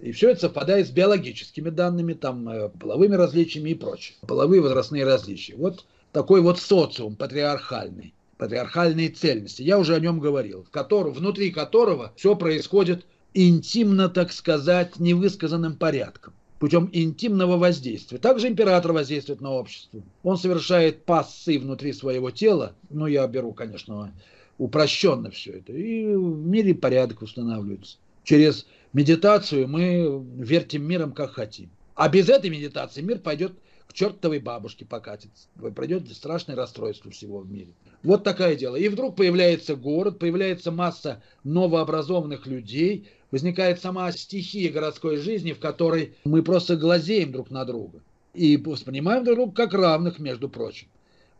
[0.00, 4.16] И все это совпадает с биологическими данными, там, э, половыми различиями и прочее.
[4.26, 5.56] Половые возрастные различия.
[5.56, 9.62] Вот такой вот социум патриархальный, патриархальные цельности.
[9.62, 15.76] Я уже о нем говорил, в котором, внутри которого все происходит интимно, так сказать, невысказанным
[15.76, 18.18] порядком путем интимного воздействия.
[18.18, 20.02] Также император воздействует на общество.
[20.22, 24.12] Он совершает пассы внутри своего тела, ну, я беру, конечно,
[24.58, 27.96] упрощенно все это, и в мире порядок устанавливается.
[28.24, 31.70] Через медитацию мы вертим миром, как хотим.
[31.94, 33.52] А без этой медитации мир пойдет
[33.90, 35.48] к чертовой бабушке покатится.
[35.74, 37.72] Пройдет страшное расстройство всего в мире.
[38.04, 38.76] Вот такое дело.
[38.76, 46.14] И вдруг появляется город, появляется масса новообразованных людей, возникает сама стихия городской жизни, в которой
[46.24, 48.00] мы просто глазеем друг на друга.
[48.32, 50.86] И воспринимаем друг друга как равных, между прочим.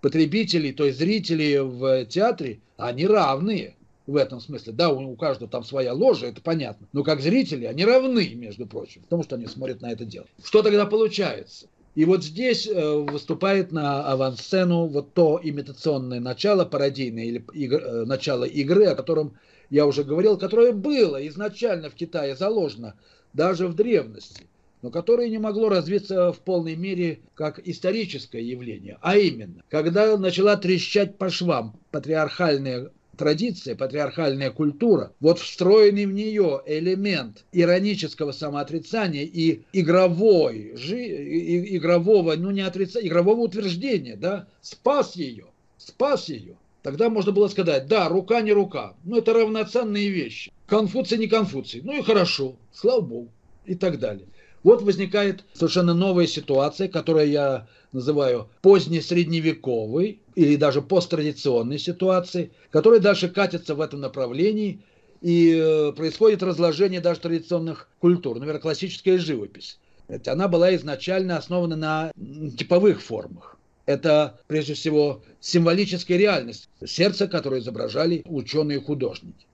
[0.01, 3.77] Потребители, то есть зрители в театре, они равные
[4.09, 4.73] в этом смысле.
[4.73, 6.89] Да, у, каждого там своя ложа, это понятно.
[6.93, 10.27] Но как зрители они равны, между прочим, потому что они смотрят на это дело.
[10.43, 11.69] Что тогда получается?
[11.95, 18.05] И вот здесь э, выступает на авансцену вот то имитационное начало, пародийное или игр, э,
[18.05, 19.37] начало игры, о котором
[19.71, 22.95] я уже говорил, которое было изначально в Китае заложено
[23.33, 24.47] даже в древности,
[24.83, 28.99] но которое не могло развиться в полной мере как историческое явление.
[29.01, 36.63] А именно, когда начала трещать по швам патриархальная традиция, патриархальная культура, вот встроенный в нее
[36.65, 45.45] элемент иронического самоотрицания и игровой, жи, игрового, ну не отрицания, игрового утверждения, да, спас ее,
[45.77, 46.57] спас ее.
[46.83, 50.51] Тогда можно было сказать, да, рука не рука, но это равноценные вещи.
[50.67, 53.29] Конфуций не Конфуций, ну и хорошо, слава богу,
[53.67, 54.29] и так далее.
[54.63, 63.29] Вот возникает совершенно новая ситуация, которую я называю позднесредневековой или даже посттрадиционной ситуацией, которая дальше
[63.29, 64.81] катится в этом направлении,
[65.21, 69.79] и э, происходит разложение даже традиционных культур, например, классическая живопись.
[70.27, 72.13] Она была изначально основана на
[72.57, 73.59] типовых формах.
[73.85, 79.47] Это, прежде всего, символическая реальность, сердце, которое изображали ученые-художники.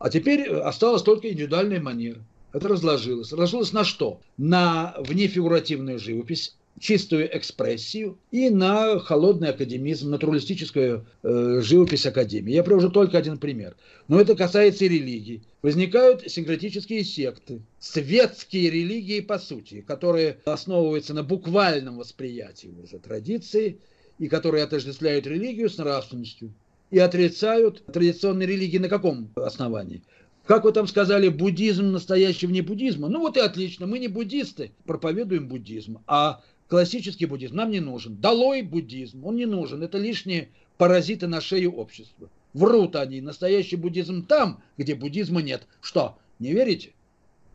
[0.00, 2.20] А теперь осталась только индивидуальная манера
[2.54, 3.32] это разложилось.
[3.32, 4.20] Разложилось на что?
[4.38, 12.52] На внефигуративную живопись, чистую экспрессию и на холодный академизм, натуралистическую э, живопись академии.
[12.52, 13.76] Я привожу только один пример.
[14.08, 15.42] Но это касается и религий.
[15.62, 23.78] Возникают синкретические секты, светские религии по сути, которые основываются на буквальном восприятии уже традиции
[24.18, 26.52] и которые отождествляют религию с нравственностью
[26.90, 30.02] и отрицают традиционные религии на каком основании?
[30.46, 33.08] Как вы там сказали, буддизм настоящий вне буддизма?
[33.08, 36.00] Ну вот и отлично, мы не буддисты, проповедуем буддизм.
[36.06, 38.16] А классический буддизм нам не нужен.
[38.16, 39.82] Долой буддизм, он не нужен.
[39.82, 42.30] Это лишние паразиты на шее общества.
[42.52, 43.20] Врут они.
[43.20, 45.66] Настоящий буддизм там, где буддизма нет.
[45.80, 46.92] Что, не верите?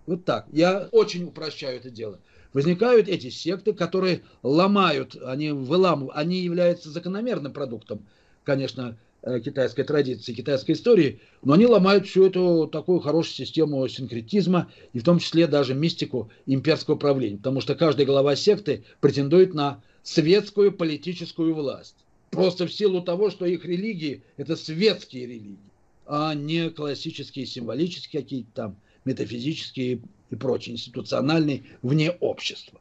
[0.06, 0.48] Вот так.
[0.52, 2.20] Я очень упрощаю это дело.
[2.54, 8.08] Возникают эти секты, которые ломают, они выламывают, они являются закономерным продуктом,
[8.44, 8.98] конечно,
[9.44, 15.04] китайской традиции, китайской истории, но они ломают всю эту такую хорошую систему синкретизма и в
[15.04, 21.54] том числе даже мистику имперского правления, потому что каждая глава секты претендует на светскую политическую
[21.54, 21.96] власть.
[22.32, 25.58] Просто в силу того, что их религии– это светские религии,
[26.06, 32.80] а не классические, символические какие-то там, метафизические и прочие, институциональные, вне общества.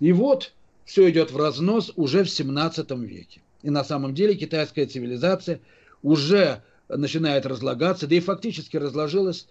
[0.00, 0.52] И вот
[0.84, 3.40] все идет в разнос уже в 17 веке.
[3.62, 5.60] И на самом деле китайская цивилизация
[6.02, 9.46] уже начинает разлагаться, да и фактически разложилась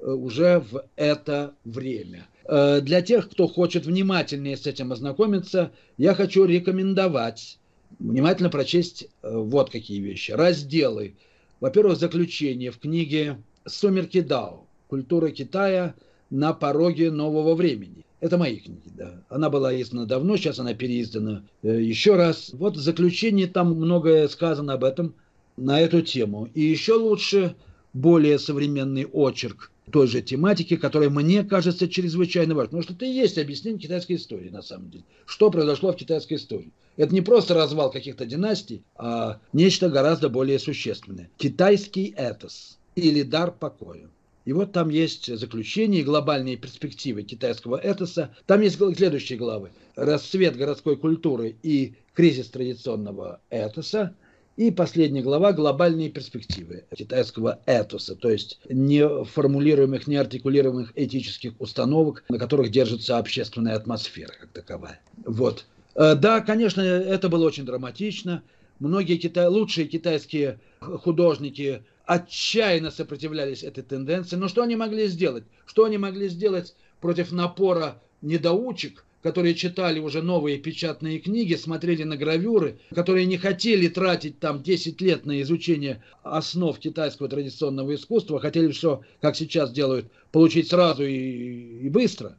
[0.00, 2.26] э, уже в это время.
[2.44, 7.58] Э, для тех, кто хочет внимательнее с этим ознакомиться, я хочу рекомендовать
[7.98, 10.32] внимательно прочесть э, вот какие вещи.
[10.32, 11.14] Разделы.
[11.60, 14.64] Во-первых, заключение в книге «Сумерки Дао.
[14.88, 15.94] Культура Китая
[16.30, 18.04] на пороге нового времени».
[18.20, 19.22] Это мои книги, да.
[19.30, 22.50] Она была издана давно, сейчас она переиздана еще раз.
[22.52, 25.14] Вот в заключении там многое сказано об этом–
[25.56, 26.48] на эту тему.
[26.54, 27.56] И еще лучше
[27.92, 32.68] более современный очерк той же тематики, которая мне кажется чрезвычайно важной.
[32.68, 35.04] Потому что это и есть объяснение китайской истории, на самом деле.
[35.26, 36.72] Что произошло в китайской истории.
[36.96, 41.30] Это не просто развал каких-то династий, а нечто гораздо более существенное.
[41.38, 44.08] Китайский этос или дар покоя.
[44.44, 48.34] И вот там есть заключение глобальные перспективы китайского этоса.
[48.46, 49.70] Там есть следующие главы.
[49.96, 54.14] Расцвет городской культуры и кризис традиционного этоса–
[54.56, 62.70] и последняя глава «Глобальные перспективы китайского этоса», то есть неформулируемых, неартикулируемых этических установок, на которых
[62.70, 65.00] держится общественная атмосфера как таковая.
[65.24, 65.64] Вот.
[65.94, 68.42] Э, да, конечно, это было очень драматично.
[68.78, 69.46] Многие китай...
[69.46, 74.36] лучшие китайские художники отчаянно сопротивлялись этой тенденции.
[74.36, 75.44] Но что они могли сделать?
[75.64, 82.16] Что они могли сделать против напора недоучек, которые читали уже новые печатные книги, смотрели на
[82.16, 88.70] гравюры, которые не хотели тратить там 10 лет на изучение основ китайского традиционного искусства, хотели
[88.72, 92.36] все, как сейчас делают, получить сразу и, и быстро.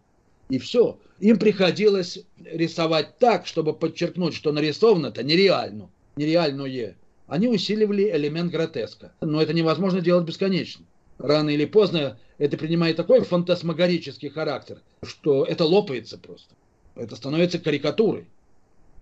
[0.50, 1.00] И все.
[1.20, 6.98] Им приходилось рисовать так, чтобы подчеркнуть, что нарисовано-то нереально, нереальное.
[7.28, 9.14] Они усиливали элемент гротеска.
[9.22, 10.86] Но это невозможно делать бесконечно.
[11.18, 16.56] Рано или поздно это принимает такой фантасмагорический характер, что это лопается просто.
[16.96, 18.26] Это становится карикатурой.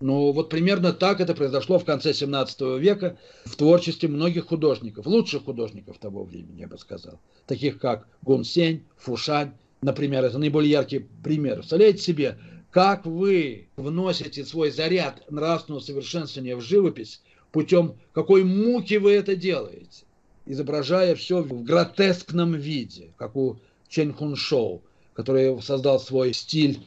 [0.00, 5.44] Ну, вот примерно так это произошло в конце 17 века в творчестве многих художников, лучших
[5.44, 7.20] художников того времени, я бы сказал.
[7.46, 11.56] Таких как Гун Сень, Фушань, например, это наиболее яркий пример.
[11.56, 12.38] Представляете себе,
[12.70, 17.20] как вы вносите свой заряд нравственного совершенствования в живопись
[17.52, 20.04] путем какой муки вы это делаете,
[20.46, 24.82] изображая все в гротескном виде, как у Чен Хун Шоу,
[25.14, 26.80] который создал свой стиль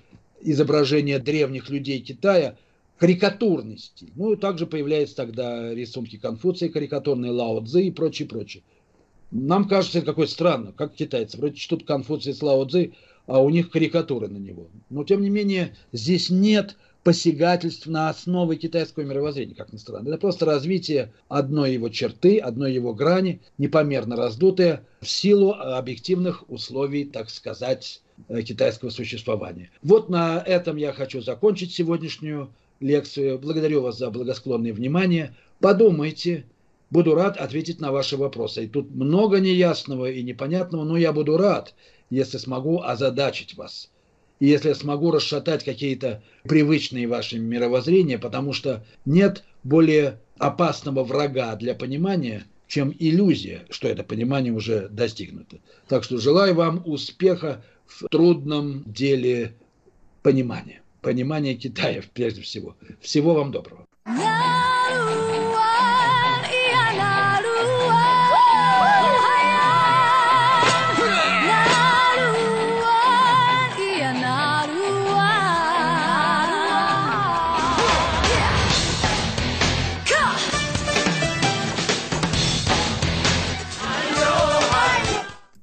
[0.44, 2.58] изображения древних людей Китая
[2.98, 4.12] карикатурный стиль.
[4.16, 8.64] Ну, также появляются тогда рисунки Конфуция, карикатурные Лао Цзы и прочее, прочее.
[9.32, 11.38] Нам кажется, это какое странно, как китайцы.
[11.38, 12.94] Вроде чтут Конфуция с Лао Цзы,
[13.26, 14.68] а у них карикатуры на него.
[14.90, 20.10] Но, тем не менее, здесь нет посягательств на основы китайского мировоззрения, как ни странно.
[20.10, 27.04] Это просто развитие одной его черты, одной его грани, непомерно раздутая в силу объективных условий,
[27.06, 28.02] так сказать,
[28.46, 29.70] китайского существования.
[29.82, 32.50] Вот на этом я хочу закончить сегодняшнюю
[32.80, 33.40] лекцию.
[33.40, 35.36] Благодарю вас за благосклонное внимание.
[35.60, 36.46] Подумайте,
[36.90, 38.66] буду рад ответить на ваши вопросы.
[38.66, 41.74] И тут много неясного и непонятного, но я буду рад,
[42.10, 43.90] если смогу озадачить вас.
[44.40, 51.56] И если я смогу расшатать какие-то привычные ваши мировоззрения, потому что нет более опасного врага
[51.56, 55.58] для понимания, чем иллюзия, что это понимание уже достигнуто.
[55.88, 59.56] Так что желаю вам успеха в трудном деле
[60.22, 60.82] понимания.
[61.02, 62.76] Понимания Китая, прежде всего.
[63.02, 63.86] Всего вам доброго.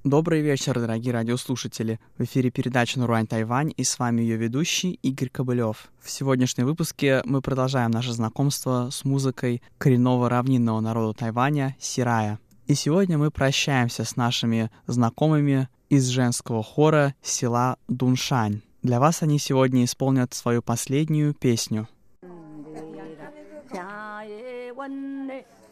[0.09, 1.99] Добрый вечер, дорогие радиослушатели.
[2.17, 5.89] В эфире передача «Наруань Тайвань» и с вами ее ведущий Игорь Кобылев.
[5.99, 12.39] В сегодняшнем выпуске мы продолжаем наше знакомство с музыкой коренного равнинного народа Тайваня Сирая.
[12.67, 18.61] И сегодня мы прощаемся с нашими знакомыми из женского хора села Дуншань.
[18.83, 21.95] Для вас они сегодня исполнят свою последнюю песню –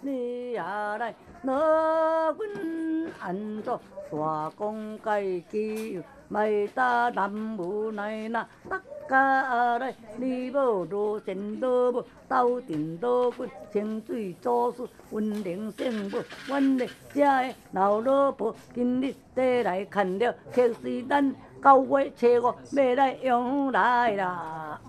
[0.04, 1.16] 你呀来，
[3.21, 3.81] 按照，
[4.11, 24.81] 大公盖起，买打南无奈那，大家来，你无路前路无，斗阵路滚，清水做事，温良胜无，阮的遮的老老婆，今日得来看了，确是咱九月七五要来养老啦。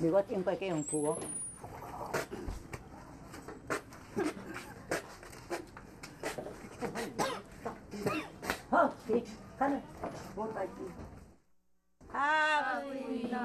[0.00, 1.18] 离我顶过几用久哦。
[8.70, 9.22] 好，起，
[9.58, 9.82] 开门，
[10.34, 10.90] 我带你。
[12.12, 13.44] 阿弥陀佛。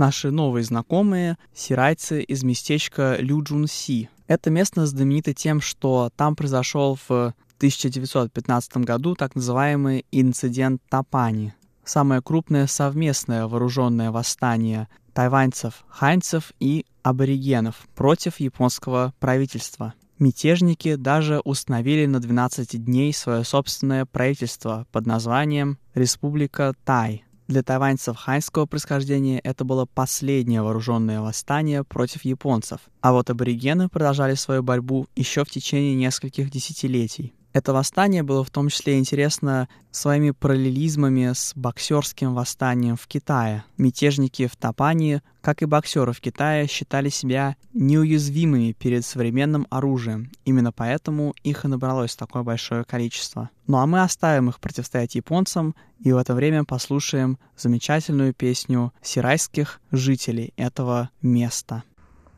[0.00, 4.08] Наши новые знакомые— сирайцы из местечка Люджун-Си.
[4.28, 11.52] Это место знаменито тем, что там произошел в 1915 году так называемый инцидент Тапани,
[11.84, 19.92] самое крупное совместное вооруженное восстание тайваньцев, ханьцев и аборигенов против японского правительства.
[20.18, 27.22] Мятежники даже установили на 12 дней свое собственное правительство под названием Республика Тай.
[27.50, 34.34] Для тайваньцев ханьского происхождения это было последнее вооруженное восстание против японцев, а вот аборигены продолжали
[34.34, 37.34] свою борьбу еще в течение нескольких десятилетий.
[37.52, 43.64] Это восстание было в том числе интересно своими параллелизмами с боксерским восстанием в Китае.
[43.76, 50.30] Мятежники в Тапании, как и боксеры в Китае, считали себя неуязвимыми перед современным оружием.
[50.44, 53.50] Именно поэтому их и набралось такое большое количество.
[53.66, 59.80] Ну а мы оставим их противостоять японцам и в это время послушаем замечательную песню сирайских
[59.90, 61.82] жителей этого места.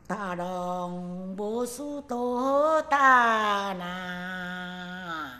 [0.05, 5.31] 大龙无事多大呐，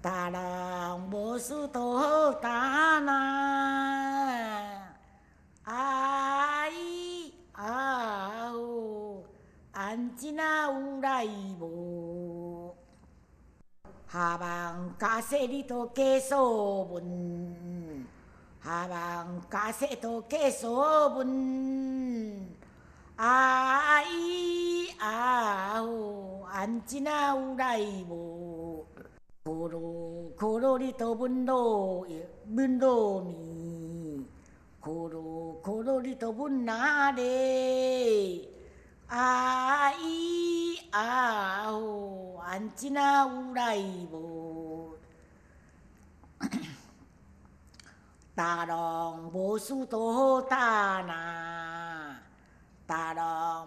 [0.00, 3.10] 大龙无事多大呐，
[5.64, 6.70] 哎
[7.52, 9.20] 啊哦，
[9.72, 11.26] 安怎有来
[11.60, 12.72] 无？
[14.10, 18.06] 下望假设你都结束问，
[18.64, 20.72] 下望假设都结束
[21.16, 22.55] 问。
[23.16, 28.84] 啊咿啊哦，安静啊有来无？
[29.44, 32.06] 可罗可罗里头问罗
[32.54, 34.26] 问罗米，
[34.80, 38.50] 可罗可罗里头问哪里？
[39.06, 43.78] 啊咿啊哦，安静啊有来
[44.12, 44.94] 无？
[48.34, 51.95] 大龙无事多大呐？
[52.86, 53.24] 大人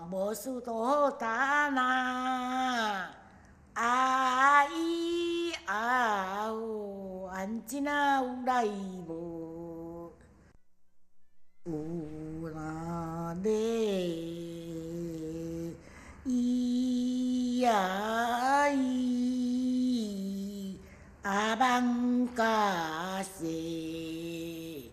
[0.09, 3.09] 无事多大呐，
[3.73, 10.13] 啊咿啊哦，安静啊有来无？
[11.65, 11.73] 有
[12.55, 13.51] 啦咧，
[16.25, 20.77] 咿呀咿，
[21.23, 24.89] 阿邦嘎西，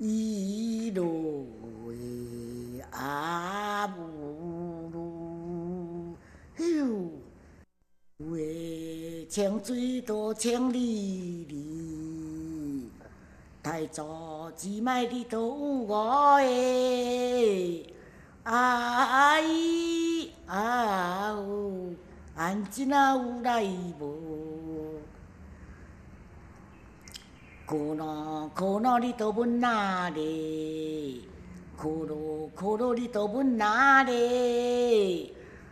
[0.00, 1.49] 咿罗。
[3.10, 4.00] 阿布
[4.92, 6.16] 鲁，
[6.56, 7.08] 咻，
[8.18, 12.88] 为清水多千里里，
[13.60, 17.84] 太早只卖的都我诶，
[18.44, 21.96] 啊咿啊呜，
[22.36, 23.64] 安静啊有来
[23.98, 25.00] 无？
[27.66, 31.29] 可能可能你都不拿的。
[31.79, 35.31] コロコロリとぶなれ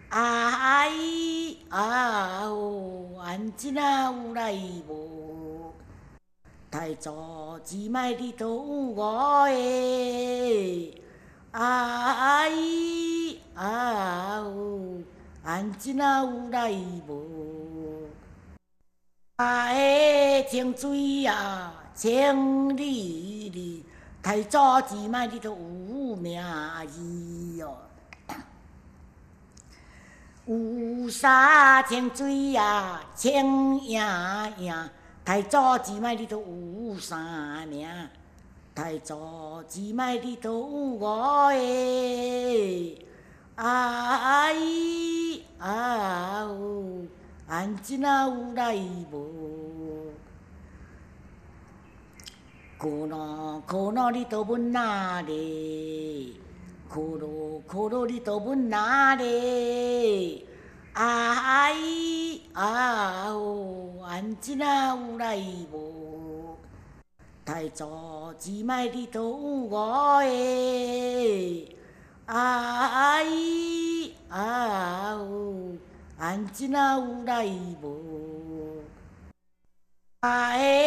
[0.10, 5.74] あいあおあんちなうらいぼ
[6.70, 10.92] 体調じまいりとうごえ
[11.52, 15.00] あいあお
[15.44, 17.24] あんちなうらいぼ
[19.38, 22.78] あえ清水呀千里
[23.52, 23.84] 里
[24.22, 25.58] 太早几卖你都有
[26.19, 26.43] 命
[26.97, 27.77] 意哟、
[30.47, 34.91] 有三千水啊，清呀呀，
[35.25, 35.57] 太祖
[35.87, 37.89] 一脉里头有三名，
[38.75, 41.07] 太祖一脉里头有五个，
[43.57, 44.55] 哎，
[45.59, 47.07] 啊，有，
[47.49, 48.75] 俺今有来
[49.11, 49.58] 无？
[52.79, 56.41] 苦恼苦恼你都不哪里？
[56.89, 57.27] 苦恼
[57.67, 60.47] 苦恼你都不哪里？
[60.93, 61.75] 啊哎
[62.53, 65.37] 啊哦，安怎有来
[65.73, 66.57] 无？
[67.45, 69.37] 太祖只卖你都有
[69.71, 70.23] 我。
[72.27, 73.27] 啊哎
[74.29, 75.77] 啊哦，
[76.17, 76.77] 安怎有
[77.25, 77.45] 来
[77.83, 78.85] 无？
[80.21, 80.78] 啊哎。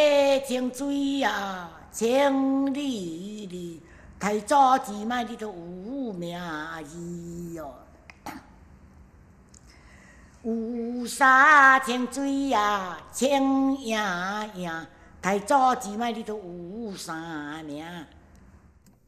[0.47, 1.69] 清水啊！
[1.93, 2.33] 千
[2.75, 3.81] 里里，
[4.19, 6.39] 太早几卖你都有名
[6.93, 7.75] 义哟。
[10.43, 13.99] 有沙清水呀，清影
[14.57, 14.71] 影，
[15.23, 17.85] 太早几卖你都有三名。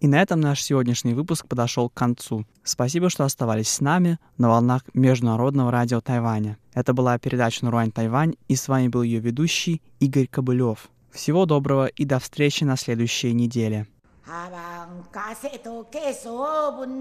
[0.01, 2.45] И на этом наш сегодняшний выпуск подошел к концу.
[2.62, 6.57] Спасибо, что оставались с нами на волнах Международного радио Тайваня.
[6.72, 10.89] Это была передача «Наруань Тайвань», и с вами был ее ведущий Игорь Кобылев.
[11.12, 13.86] Всего доброго и до встречи на следующей неделе.
[14.28, 16.99] 하방 가세도 개소분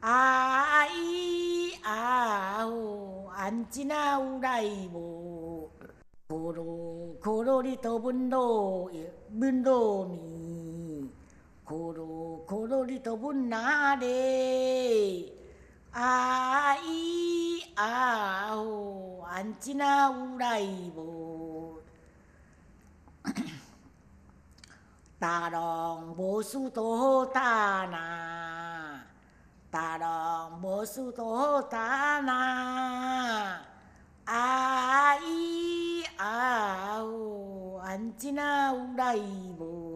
[0.00, 5.70] 아이 아우 안지나 우라이보
[6.28, 8.90] 고로 고로리 더분도
[9.28, 11.10] 문도미
[11.64, 14.06] 고로 고로리 더분나래
[15.92, 21.53] 아이 아우 안지나 우라이보
[25.25, 27.41] 大隆无数多打
[27.89, 29.01] 那，
[29.71, 33.59] 大隆无数多打那，
[34.25, 39.94] 阿依啊呜，安只那乌来无。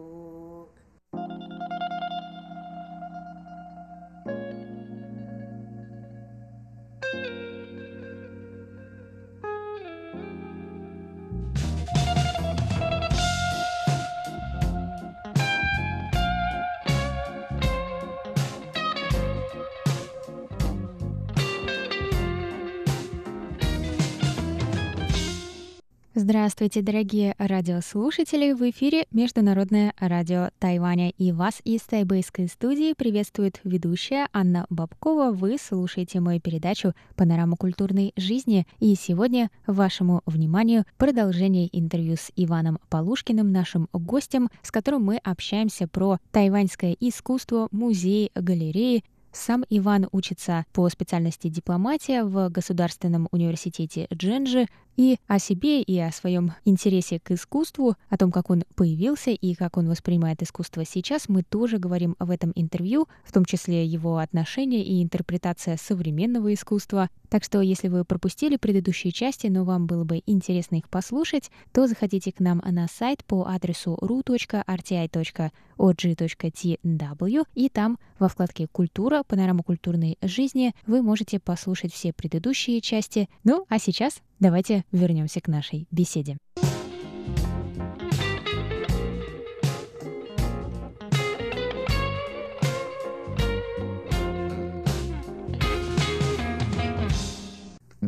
[26.30, 28.52] Здравствуйте, дорогие радиослушатели!
[28.52, 31.10] В эфире Международное радио Тайваня.
[31.10, 35.32] И вас из тайбэйской студии приветствует ведущая Анна Бабкова.
[35.32, 38.64] Вы слушаете мою передачу «Панорама культурной жизни».
[38.78, 45.88] И сегодня вашему вниманию продолжение интервью с Иваном Полушкиным, нашим гостем, с которым мы общаемся
[45.88, 49.02] про тайваньское искусство, музеи, галереи,
[49.32, 54.66] сам Иван учится по специальности дипломатия в Государственном университете Дженджи,
[55.00, 59.54] и о себе, и о своем интересе к искусству, о том, как он появился и
[59.54, 64.18] как он воспринимает искусство сейчас, мы тоже говорим в этом интервью, в том числе его
[64.18, 67.08] отношения и интерпретация современного искусства.
[67.30, 71.86] Так что, если вы пропустили предыдущие части, но вам было бы интересно их послушать, то
[71.86, 74.26] заходите к нам на сайт по адресу ru.rti.org.tw,
[77.54, 83.30] и там во вкладке «Культура», «Панорама культурной жизни» вы можете послушать все предыдущие части.
[83.44, 86.38] Ну, а сейчас Давайте вернемся к нашей беседе.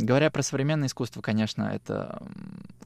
[0.03, 2.21] Говоря про современное искусство, конечно, это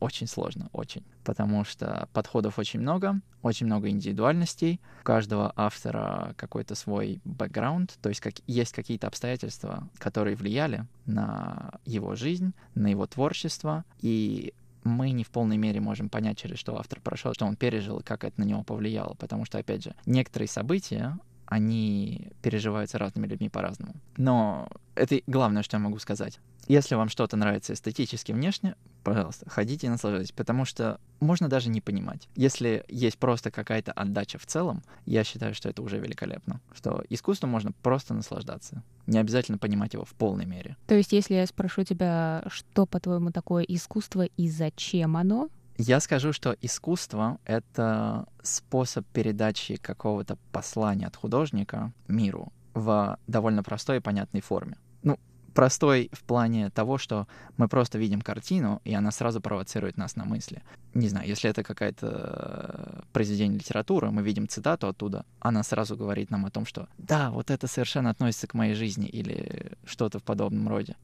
[0.01, 1.03] очень сложно, очень.
[1.25, 4.81] Потому что подходов очень много, очень много индивидуальностей.
[5.01, 11.73] У каждого автора какой-то свой бэкграунд, то есть как, есть какие-то обстоятельства, которые влияли на
[11.87, 13.87] его жизнь, на его творчество.
[14.03, 14.53] И
[14.85, 18.25] мы не в полной мере можем понять, через что автор прошел, что он пережил, как
[18.25, 19.15] это на него повлияло.
[19.15, 23.95] Потому что, опять же, некоторые события, они переживаются разными людьми по-разному.
[24.17, 26.41] Но это главное, что я могу сказать.
[26.69, 28.75] Если вам что-то нравится эстетически внешне,
[29.05, 32.29] пожалуйста, ходите и наслаждайтесь, потому что можно даже не понимать.
[32.35, 37.51] Если есть просто какая-то отдача в целом, я считаю, что это уже великолепно, что искусством
[37.51, 38.83] можно просто наслаждаться.
[39.07, 40.77] Не обязательно понимать его в полной мере.
[40.89, 45.49] То есть, если я спрошу тебя, что, по-твоему, такое искусство и зачем оно,
[45.79, 53.99] я скажу, что искусство— это способ передачи какого-то послания от художника миру в довольно простой
[53.99, 54.77] и понятной форме.
[55.03, 55.19] Ну,
[55.55, 60.25] простой в плане того, что мы просто видим картину, и она сразу провоцирует нас на
[60.25, 60.63] мысли.
[60.95, 66.47] Не знаю, если это какое-то произведение литературы, мы видим цитату оттуда, она сразу говорит нам
[66.47, 70.69] о том, что да, вот это совершенно относится к моей жизни или что-то в подобном
[70.69, 70.97] роде.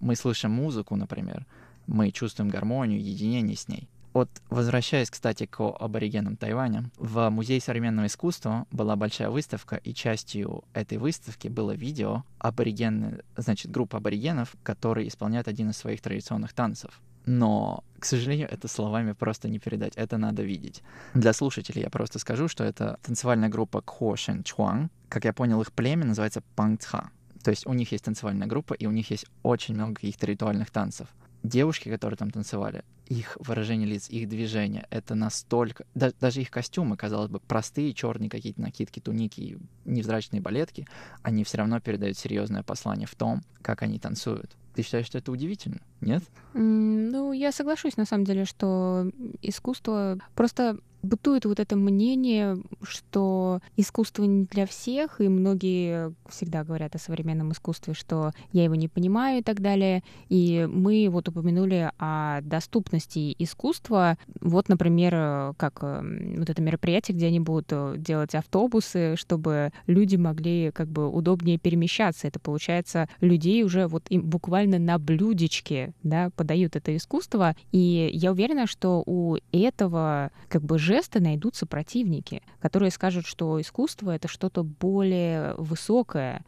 [0.00, 1.46] Мы слышим музыку, например,
[1.86, 3.88] мы чувствуем гармонию, единение с ней.
[4.12, 10.64] Вот возвращаясь, кстати, к аборигенам Тайваня, в Музее современного искусства была большая выставка, и частью
[10.74, 17.00] этой выставки было видео аборигены, значит, группа аборигенов, которые исполняют один из своих традиционных танцев.
[17.26, 20.82] Но, к сожалению, это словами просто не передать, это надо видеть.
[21.14, 24.90] Для слушателей я просто скажу, что это танцевальная группа Кхо Шен Чуан.
[25.08, 27.10] Как я понял, их племя называется Пангцха.
[27.44, 30.70] То есть у них есть танцевальная группа, и у них есть очень много каких-то ритуальных
[30.70, 31.08] танцев
[31.42, 35.84] девушки, которые там танцевали, их выражение лиц, их движения, это настолько...
[35.94, 40.86] Да, даже их костюмы, казалось бы, простые, черные какие-то накидки, туники, невзрачные балетки,
[41.22, 44.56] они все равно передают серьезное послание в том, как они танцуют.
[44.74, 45.80] Ты считаешь, что это удивительно?
[46.00, 46.22] Нет?
[46.54, 49.10] Mm, ну, я соглашусь, на самом деле, что
[49.42, 56.94] искусство просто бытует вот это мнение, что искусство не для всех, и многие всегда говорят
[56.94, 60.02] о современном искусстве, что я его не понимаю и так далее.
[60.28, 64.16] И мы вот упомянули о доступности искусства.
[64.40, 70.16] Вот, например, как э, вот это мероприятие, где они будут э, делать автобусы, чтобы люди
[70.16, 72.28] могли как бы удобнее перемещаться.
[72.28, 77.56] Это получается людей уже вот им буквально на блюдечке, да, подают это искусство.
[77.72, 84.10] И я уверена, что у этого как бы жеста найдутся противники, которые скажут, что искусство—
[84.16, 86.44] это что-то более высокое,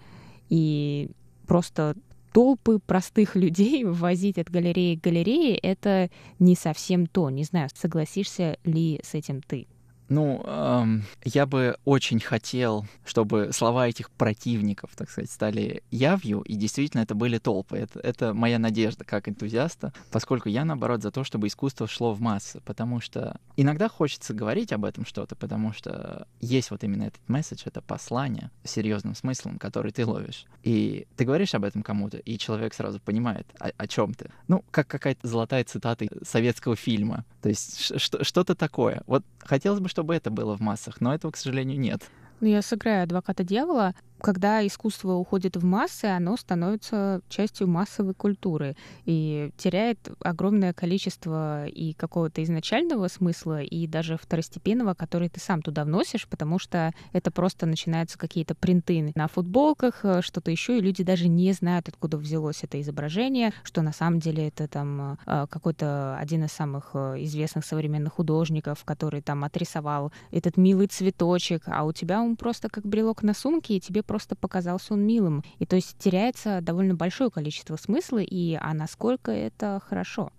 [0.49, 1.11] и
[1.47, 1.95] просто
[2.33, 7.31] толпы простых людей возить от галереи к галерее— это не совсем то.
[7.31, 9.69] Не знаю, согласишься ли с этим ты?
[10.13, 16.55] Ну, эм, я бы очень хотел, чтобы слова этих противников, так сказать, стали явью, и
[16.55, 17.79] действительно это были толпы.
[17.79, 22.21] Это, это моя надежда как энтузиаста, поскольку я, наоборот, за то, чтобы искусство шло в
[22.21, 27.27] массы, потому что иногда хочется говорить об этом что-то, потому что есть вот именно этот
[27.27, 30.45] месседж, это послание с серьезным смыслом, который ты ловишь.
[30.63, 34.31] И ты говоришь об этом кому-то, и человек сразу понимает, о, о чем ты.
[34.47, 37.25] Ну, как какая-то золотая цитата советского фильма.
[37.41, 39.03] То есть что-то такое.
[39.07, 42.03] Вот хотелось бы, чтобы чтобы это было в массах, но этого, к сожалению, нет.
[42.41, 48.77] Ну, я сыграю адвоката дьявола когда искусство уходит в массы, оно становится частью массовой культуры
[49.05, 55.85] и теряет огромное количество и какого-то изначального смысла, и даже второстепенного, который ты сам туда
[55.85, 61.03] вносишь, потому что это просто начинаются какие-то принты на футболках, э, что-то еще, и люди
[61.03, 66.17] даже не знают, откуда взялось это изображение, что на самом деле это там э, какой-то
[66.19, 71.93] один из самых э, известных современных художников, который там отрисовал этот милый цветочек, а у
[71.93, 75.43] тебя он просто как брелок на сумке, и тебе просто показался он милым.
[75.59, 80.31] И то есть теряется довольно большое количество смысла, и а насколько это хорошо.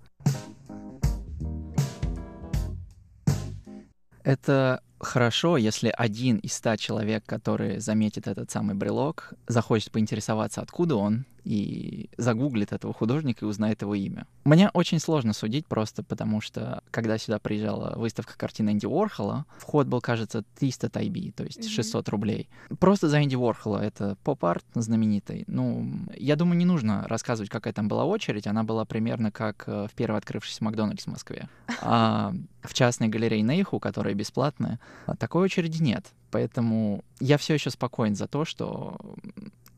[4.24, 10.96] Это хорошо, если один из ста человек, который заметит этот самый брелок, захочет поинтересоваться, откуда
[10.96, 14.26] он, и загуглит этого художника и узнает его имя.
[14.46, 19.88] Мне очень сложно судить просто потому, что когда сюда приезжала выставка картины Энди Уорхола, вход
[19.88, 22.50] был, кажется, 300 тайби, то есть 600 рублей.
[22.80, 25.44] Просто за Энди Уорхола, это поп-арт знаменитый.
[25.48, 28.48] Ну, я думаю, не нужно рассказывать, какая там была очередь.
[28.48, 31.50] Она была примерно как э, в первый открывшийся Макдональдс в Москве.
[31.86, 34.80] А в частной галерее Нейху, которая бесплатная,
[35.20, 36.06] такой очереди нет.
[36.32, 38.98] Поэтому я все еще спокоен за то, что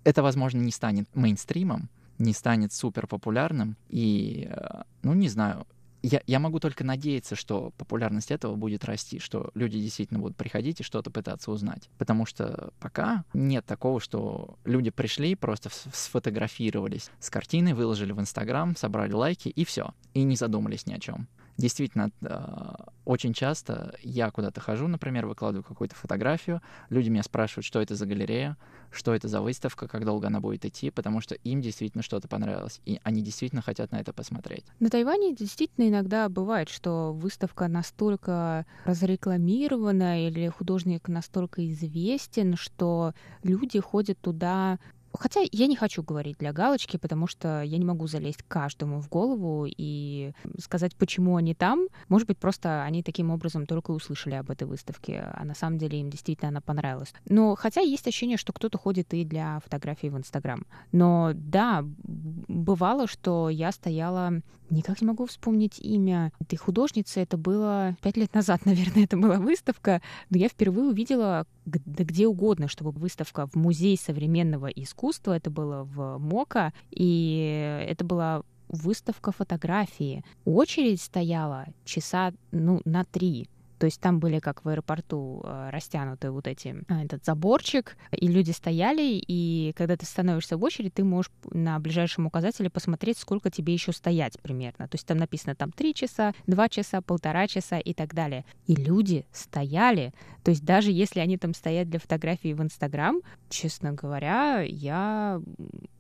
[0.03, 3.75] это, возможно, не станет мейнстримом, не станет супер популярным.
[3.89, 5.65] И, э, ну, не знаю,
[6.05, 10.79] я, я могу только надеяться, что популярность этого будет расти, что люди действительно будут приходить
[10.79, 11.89] и что-то пытаться узнать.
[11.97, 18.75] Потому что пока нет такого, что люди пришли, просто сфотографировались с картиной, выложили в Инстаграм,
[18.75, 19.95] собрали лайки и все.
[20.13, 21.27] И не задумались ни о чем.
[21.57, 22.73] Действительно, э,
[23.05, 28.05] очень часто я куда-то хожу, например, выкладываю какую-то фотографию, люди меня спрашивают, что это за
[28.05, 28.57] галерея,
[28.91, 32.81] что это за выставка, как долго она будет идти, потому что им действительно что-то понравилось,
[32.85, 34.65] и они действительно хотят на это посмотреть.
[34.79, 43.79] На Тайване действительно иногда бывает, что выставка настолько разрекламирована или художник настолько известен, что люди
[43.79, 44.79] ходят туда
[45.19, 49.09] Хотя я не хочу говорить для галочки, потому что я не могу залезть каждому в
[49.09, 51.87] голову и сказать, почему они там.
[52.09, 55.99] Может быть, просто они таким образом только услышали об этой выставке, а на самом деле
[55.99, 57.13] им действительно она понравилась.
[57.27, 60.65] Но хотя есть ощущение, что кто-то ходит и для фотографий в Инстаграм.
[60.91, 67.19] Но да, бывало, что я стояла Никак не могу вспомнить имя этой художницы.
[67.19, 70.01] Это было пять лет назад, наверное, это была выставка.
[70.29, 75.04] Но я впервые увидела где угодно, чтобы выставка в Музей современного искусства.
[75.11, 76.73] Это было в МОКа.
[76.91, 80.23] И это была выставка фотографии.
[80.45, 83.47] Очередь стояла часа ну, на три.
[83.77, 88.27] То есть там были, как в аэропорту, э, растянуты вот эти, э, этот заборчик, и
[88.27, 93.49] люди стояли, и когда ты становишься в очередь, ты можешь на ближайшем указателе посмотреть, сколько
[93.49, 94.87] тебе еще стоять примерно.
[94.87, 98.45] То есть там написано там 3 часа, 2 часа, полтора часа и так далее.
[98.65, 100.13] И люди стояли.
[100.45, 103.19] То есть даже если они там стоят для фотографии в Инстаграм,
[103.49, 105.41] честно говоря, я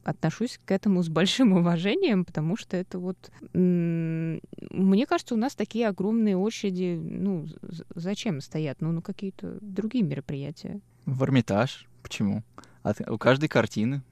[0.03, 3.17] отношусь к этому с большим уважением, потому что это вот...
[3.53, 7.47] Мне кажется, у нас такие огромные очереди, ну,
[7.95, 8.81] зачем стоят?
[8.81, 10.79] Ну, на какие-то другие мероприятия.
[11.07, 11.87] В Эрмитаж.
[12.03, 12.43] Почему?
[12.83, 14.03] От, у каждой картины.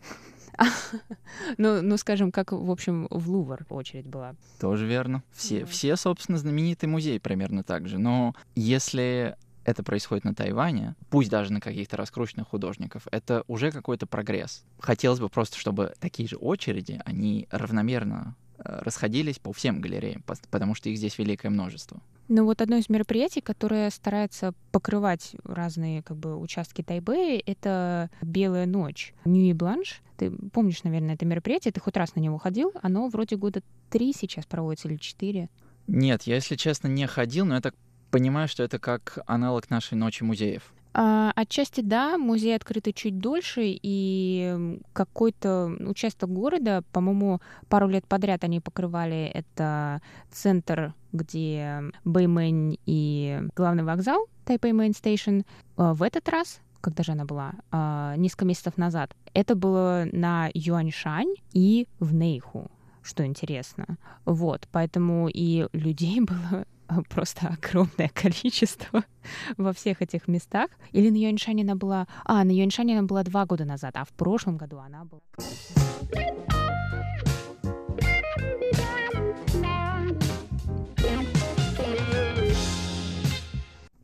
[1.60, 4.34] ну, ну, скажем, как, в общем, в Лувр очередь была.
[4.60, 5.22] Тоже верно.
[5.32, 8.00] Все, все, собственно, знаменитый музей примерно так же.
[8.00, 14.06] Но если это происходит на Тайване, пусть даже на каких-то раскрученных художников, это уже какой-то
[14.06, 14.64] прогресс.
[14.80, 20.76] Хотелось бы просто, чтобы такие же очереди, они равномерно э, расходились по всем галереям, потому
[20.76, 22.02] что их здесь великое множество.
[22.30, 28.66] Ну вот одно из мероприятий, которое старается покрывать разные как бы участки Тайбэя, это «Белая
[28.66, 30.02] ночь» Ньюи Бланш.
[30.18, 32.72] Ты помнишь, наверное, это мероприятие, ты хоть раз на него ходил?
[32.82, 35.50] Оно вроде года три сейчас проводится или четыре.
[35.88, 37.76] Нет, я, если честно, не ходил, но я так
[38.14, 40.72] понимаю, что это как аналог нашей ночи музеев.
[40.94, 48.44] А, отчасти да, музей открыт чуть дольше, и какой-то участок города, по-моему, пару лет подряд
[48.44, 50.00] они покрывали это
[50.32, 55.40] центр, где Бэймэнь и главный вокзал, Тайпэй Main Station.
[55.76, 59.16] В этот раз когда же она была, а, несколько месяцев назад.
[59.34, 62.70] Это было на Юаньшань и в Нейху,
[63.02, 63.98] что интересно.
[64.26, 66.66] Вот, поэтому и людей было
[67.10, 69.04] просто огромное количество
[69.58, 70.70] во всех этих местах.
[70.92, 72.08] Или на Юаньшане она была...
[72.26, 75.22] А, на Юаньшане она была два года назад, а в прошлом году она была...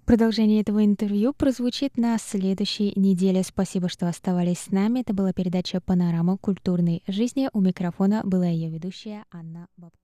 [0.10, 3.44] Продолжение этого интервью прозвучит на следующей неделе.
[3.44, 5.02] Спасибо, что оставались с нами.
[5.02, 7.48] Это была передача «Панорама культурной жизни».
[7.54, 9.99] У микрофона была ее ведущая Анна Бабкова.